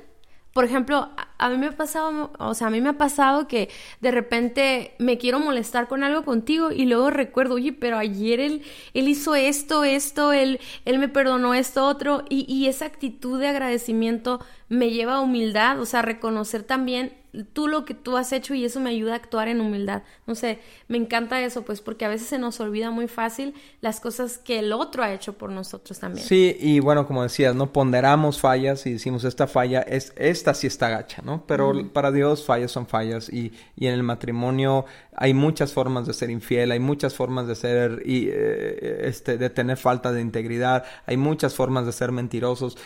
por 0.54 0.66
ejemplo, 0.66 1.10
a, 1.38 1.50
mí 1.50 1.58
me 1.58 1.68
ha 1.68 1.78
pasado, 1.78 2.32
o 2.40 2.54
sea, 2.54 2.68
a 2.68 2.70
mí 2.70 2.82
me 2.82 2.90
ha 2.90 2.98
pasado 2.98 3.48
que 3.48 3.70
de 4.02 4.12
repente 4.12 4.96
me 4.98 5.18
quiero 5.18 5.40
molestar 5.40 5.88
con 5.88 6.04
algo 6.04 6.26
contigo 6.26 6.72
y 6.72 6.86
luego 6.86 7.12
recuerdo, 7.12 7.56
oye, 7.56 7.72
pero 7.72 7.98
ayer 7.98 8.40
él, 8.40 8.64
él 8.94 9.08
hizo 9.08 9.36
esto, 9.36 9.84
esto, 9.84 10.34
él, 10.34 10.60
él 10.86 11.00
me 11.00 11.08
perdonó 11.08 11.54
esto, 11.54 11.86
otro, 11.86 12.26
y, 12.30 12.52
y 12.52 12.68
esa 12.68 12.86
actitud 12.86 13.40
de 13.40 13.48
agradecimiento 13.48 14.40
me 14.70 14.90
lleva 14.90 15.16
a 15.16 15.22
humildad, 15.22 15.80
o 15.80 15.86
sea, 15.86 16.02
reconocer 16.02 16.64
también 16.64 17.14
tú 17.54 17.68
lo 17.68 17.86
que 17.86 17.94
tú 17.94 18.18
has 18.18 18.32
hecho 18.32 18.54
y 18.54 18.66
eso 18.66 18.80
me 18.80 18.90
ayuda 18.90 19.14
a 19.14 19.16
actuar 19.16 19.48
en 19.48 19.62
humildad. 19.62 20.04
No 20.26 20.36
sé, 20.36 20.60
me 20.88 20.98
encanta 20.98 21.42
eso, 21.42 21.64
pues 21.64 21.82
porque 21.82 22.06
a 22.06 22.10
veces 22.10 22.28
se 22.28 22.40
nos 22.40 22.60
olvida 22.60 22.92
muy 22.92 23.08
fácil 23.08 23.54
las 23.82 24.00
cosas 24.00 24.38
que 24.38 24.60
el 24.60 24.74
otro 24.74 25.04
ha 25.04 25.14
hecho 25.14 25.34
por 25.34 25.52
nosotros 25.52 26.00
también. 26.00 26.26
Sí, 26.26 26.56
y 26.60 26.80
bueno, 26.80 27.06
como 27.06 27.24
decías, 27.24 27.56
no 27.56 27.72
ponderamos 27.72 28.40
fallas 28.40 28.86
y 28.86 28.94
decimos 28.94 29.24
esta 29.24 29.48
falla, 29.48 29.82
es, 29.82 30.14
esta 30.18 30.54
sí 30.54 30.68
está 30.68 30.90
gacha, 30.90 31.22
¿no? 31.24 31.46
Pero 31.46 31.92
para 31.94 32.12
Dios 32.12 32.46
fallas 32.46 32.72
son 32.72 32.88
fallas 32.88 33.30
y, 33.32 33.54
y, 33.76 33.88
en 33.88 33.94
el 33.94 34.04
matrimonio 34.04 34.86
hay 35.16 35.34
muchas 35.34 35.74
formas 35.74 36.08
de 36.08 36.14
ser 36.14 36.30
infiel, 36.30 36.72
hay 36.72 36.80
muchas 36.80 37.14
formas 37.14 37.48
de 37.48 37.56
ser, 37.56 38.02
y, 38.06 38.30
eh, 38.30 39.02
este, 39.04 39.38
de 39.38 39.50
tener 39.50 39.78
falta 39.78 40.12
de 40.12 40.22
integridad, 40.22 40.86
hay 41.06 41.18
muchas 41.18 41.54
formas 41.54 41.86
de 41.86 41.92
ser 41.92 42.12
mentirosos, 42.12 42.78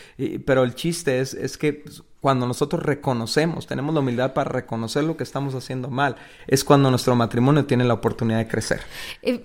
pero 0.46 0.64
el 0.64 0.76
chiste 0.76 1.20
es, 1.20 1.34
es 1.34 1.58
que 1.58 1.84
cuando 2.24 2.48
nosotros 2.48 2.82
reconocemos, 2.82 3.68
tenemos 3.68 3.94
la 3.94 4.00
humildad 4.00 4.32
para 4.32 4.50
reconocer 4.50 5.04
lo 5.04 5.18
que 5.18 5.24
estamos 5.24 5.56
haciendo 5.56 5.90
mal, 5.90 6.16
es 6.48 6.64
cuando 6.64 6.90
nuestro 6.90 7.18
matrimonio 7.18 7.66
tiene 7.66 7.84
la 7.84 7.96
oportunidad 7.96 8.38
de 8.38 8.48
crecer. 8.48 8.80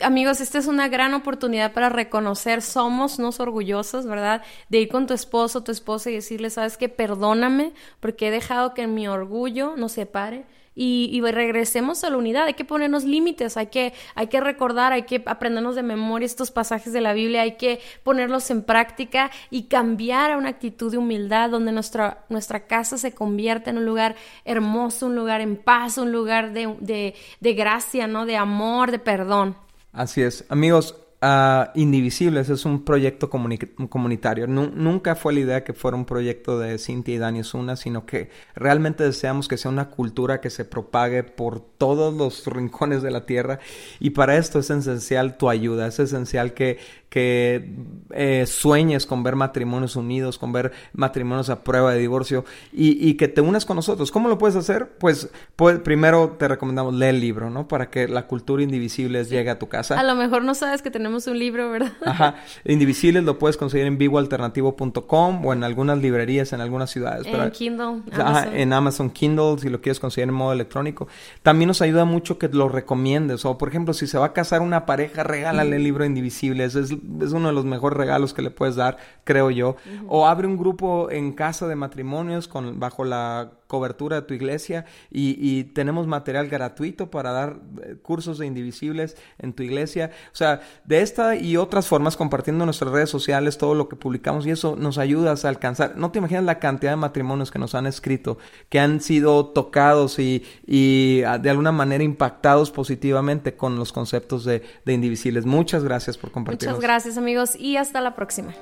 Amigos, 0.00 0.40
esta 0.40 0.58
es 0.58 0.68
una 0.68 0.86
gran 0.86 1.12
oportunidad 1.14 1.72
para 1.72 1.88
reconocer, 1.88 2.62
somos 2.62 3.18
nos 3.18 3.40
orgullosos, 3.40 4.06
¿verdad? 4.06 4.42
De 4.68 4.78
ir 4.78 4.88
con 4.88 5.08
tu 5.08 5.14
esposo, 5.14 5.64
tu 5.64 5.72
esposa 5.72 6.08
y 6.10 6.14
decirle, 6.14 6.50
sabes 6.50 6.76
que 6.76 6.88
perdóname 6.88 7.72
porque 7.98 8.28
he 8.28 8.30
dejado 8.30 8.74
que 8.74 8.86
mi 8.86 9.08
orgullo 9.08 9.74
nos 9.76 9.90
separe 9.90 10.46
y, 10.80 11.20
regresemos 11.20 12.04
a 12.04 12.10
la 12.10 12.16
unidad. 12.16 12.44
Hay 12.44 12.54
que 12.54 12.64
ponernos 12.64 13.04
límites, 13.04 13.56
hay 13.56 13.66
que, 13.66 13.92
hay 14.14 14.28
que 14.28 14.40
recordar, 14.40 14.92
hay 14.92 15.02
que 15.02 15.22
aprendernos 15.26 15.74
de 15.74 15.82
memoria 15.82 16.24
estos 16.24 16.52
pasajes 16.52 16.92
de 16.92 17.00
la 17.00 17.12
Biblia, 17.12 17.42
hay 17.42 17.56
que 17.56 17.80
ponerlos 18.04 18.48
en 18.50 18.62
práctica 18.62 19.32
y 19.50 19.64
cambiar 19.64 20.30
a 20.30 20.36
una 20.36 20.50
actitud 20.50 20.92
de 20.92 20.98
humildad 20.98 21.50
donde 21.50 21.72
nuestra, 21.72 22.24
nuestra 22.28 22.66
casa 22.66 22.96
se 22.96 23.12
convierta 23.12 23.70
en 23.70 23.78
un 23.78 23.86
lugar 23.86 24.14
hermoso, 24.44 25.06
un 25.06 25.16
lugar 25.16 25.40
en 25.40 25.56
paz, 25.56 25.98
un 25.98 26.12
lugar 26.12 26.52
de, 26.52 26.76
de, 26.78 27.14
de 27.40 27.54
gracia, 27.54 28.06
¿no? 28.06 28.24
De 28.24 28.36
amor, 28.36 28.92
de 28.92 29.00
perdón. 29.00 29.56
Así 29.92 30.22
es. 30.22 30.44
Amigos, 30.48 30.94
Uh, 31.20 31.66
Indivisibles 31.74 32.48
es 32.48 32.64
un 32.64 32.84
proyecto 32.84 33.28
comunitario. 33.28 34.46
nunca 34.46 35.16
fue 35.16 35.32
la 35.32 35.40
idea 35.40 35.64
que 35.64 35.72
fuera 35.72 35.96
un 35.96 36.04
proyecto 36.04 36.60
de 36.60 36.78
Cintia 36.78 37.12
y 37.12 37.18
Dani 37.18 37.42
Zuna, 37.42 37.74
sino 37.74 38.06
que 38.06 38.30
realmente 38.54 39.02
deseamos 39.02 39.48
que 39.48 39.56
sea 39.56 39.72
una 39.72 39.90
cultura 39.90 40.40
que 40.40 40.48
se 40.48 40.64
propague 40.64 41.24
por 41.24 41.58
todos 41.60 42.14
los 42.14 42.46
rincones 42.46 43.02
de 43.02 43.10
la 43.10 43.26
tierra. 43.26 43.58
Y 43.98 44.10
para 44.10 44.36
esto 44.36 44.60
es 44.60 44.70
esencial 44.70 45.36
tu 45.36 45.50
ayuda, 45.50 45.88
es 45.88 45.98
esencial 45.98 46.54
que, 46.54 46.78
que 47.08 47.74
eh, 48.10 48.44
sueñes 48.46 49.06
con 49.06 49.22
ver 49.22 49.36
matrimonios 49.36 49.96
unidos, 49.96 50.38
con 50.38 50.52
ver 50.52 50.72
matrimonios 50.92 51.48
a 51.50 51.64
prueba 51.64 51.92
de 51.92 51.98
divorcio 51.98 52.44
y, 52.72 53.14
que 53.14 53.28
te 53.28 53.40
unas 53.40 53.64
con 53.64 53.76
nosotros. 53.76 54.10
¿Cómo 54.10 54.28
lo 54.28 54.38
puedes 54.38 54.56
hacer? 54.56 54.90
Pues, 54.98 55.30
pues 55.56 55.78
primero 55.80 56.36
te 56.38 56.46
recomendamos 56.48 56.94
leer 56.94 57.14
el 57.14 57.20
libro, 57.20 57.50
¿no? 57.50 57.66
Para 57.66 57.90
que 57.90 58.08
la 58.08 58.26
cultura 58.26 58.62
Indivisibles 58.62 59.30
llegue 59.30 59.50
a 59.50 59.58
tu 59.58 59.68
casa. 59.68 59.98
A 59.98 60.02
lo 60.02 60.14
mejor 60.14 60.44
no 60.44 60.54
sabes 60.54 60.82
que 60.82 60.90
tenemos 60.90 61.26
un 61.26 61.38
libro, 61.38 61.70
¿verdad? 61.70 61.92
Ajá. 62.04 62.36
Indivisibles 62.64 63.24
lo 63.24 63.38
puedes 63.38 63.56
conseguir 63.56 63.86
en 63.86 63.98
vivoalternativo.com 63.98 65.46
o 65.46 65.52
en 65.52 65.64
algunas 65.64 65.98
librerías 65.98 66.52
en 66.52 66.60
algunas 66.60 66.90
ciudades. 66.90 67.26
En 67.26 67.50
Kindle. 67.50 68.02
Ajá, 68.12 68.48
en 68.52 68.72
Amazon 68.72 69.10
Kindle, 69.10 69.58
si 69.58 69.68
lo 69.68 69.80
quieres 69.80 70.00
conseguir 70.00 70.28
en 70.28 70.34
modo 70.34 70.52
electrónico. 70.52 71.08
También 71.42 71.68
nos 71.68 71.82
ayuda 71.82 72.04
mucho 72.04 72.38
que 72.38 72.48
lo 72.48 72.68
recomiendes. 72.68 73.44
O, 73.44 73.58
por 73.58 73.68
ejemplo, 73.68 73.94
si 73.94 74.06
se 74.06 74.18
va 74.18 74.26
a 74.26 74.32
casar 74.32 74.60
una 74.60 74.86
pareja, 74.86 75.22
regálale 75.22 75.76
el 75.76 75.82
libro 75.82 76.04
Indivisibles. 76.04 76.74
Es, 76.74 76.90
es, 77.20 77.32
uno 77.32 77.48
de 77.48 77.54
los 77.54 77.64
mejores 77.64 77.96
regalos 77.96 78.34
que 78.34 78.42
le 78.42 78.50
puedes 78.50 78.76
dar, 78.76 78.98
creo 79.24 79.50
yo. 79.50 79.76
O 80.08 80.26
abre 80.26 80.46
un 80.46 80.56
grupo 80.56 81.10
en 81.10 81.32
casa 81.32 81.66
de 81.66 81.76
matrimonios 81.76 82.48
con, 82.48 82.78
bajo 82.78 83.04
la 83.04 83.50
cobertura 83.68 84.16
de 84.16 84.22
tu 84.22 84.34
iglesia 84.34 84.86
y, 85.10 85.64
tenemos 85.74 86.06
material 86.06 86.48
gratuito 86.48 87.10
para 87.10 87.30
dar 87.30 87.60
eh, 87.82 87.96
cursos 88.00 88.38
de 88.38 88.46
indivisibles 88.46 89.16
en 89.38 89.52
tu 89.52 89.62
iglesia. 89.62 90.10
O 90.32 90.36
sea, 90.36 90.60
de 90.84 91.02
esta 91.02 91.36
y 91.36 91.56
otras 91.56 91.86
formas, 91.86 92.16
compartiendo 92.16 92.64
en 92.64 92.66
nuestras 92.66 92.90
redes 92.90 93.10
sociales 93.10 93.58
todo 93.58 93.74
lo 93.74 93.88
que 93.88 93.96
publicamos 93.96 94.46
y 94.46 94.50
eso 94.50 94.74
nos 94.76 94.98
ayuda 94.98 95.32
a 95.32 95.48
alcanzar. 95.48 95.96
No 95.96 96.10
te 96.10 96.18
imaginas 96.18 96.44
la 96.44 96.58
cantidad 96.58 96.92
de 96.92 96.96
matrimonios 96.96 97.50
que 97.50 97.58
nos 97.58 97.74
han 97.74 97.86
escrito, 97.86 98.38
que 98.68 98.80
han 98.80 99.00
sido 99.00 99.46
tocados 99.46 100.18
y, 100.18 100.44
y 100.66 101.22
ah, 101.26 101.38
de 101.38 101.50
alguna 101.50 101.72
manera 101.72 102.02
impactados 102.02 102.70
positivamente 102.70 103.54
con 103.54 103.76
los 103.76 103.92
conceptos 103.92 104.44
de, 104.44 104.62
de 104.84 104.92
indivisibles. 104.92 105.44
Muchas 105.44 105.84
gracias 105.84 106.16
por 106.16 106.30
compartir. 106.30 106.68
Muchas 106.68 106.82
gracias 106.82 107.18
amigos 107.18 107.54
y 107.54 107.76
hasta 107.76 108.00
la 108.00 108.14
próxima. 108.14 108.54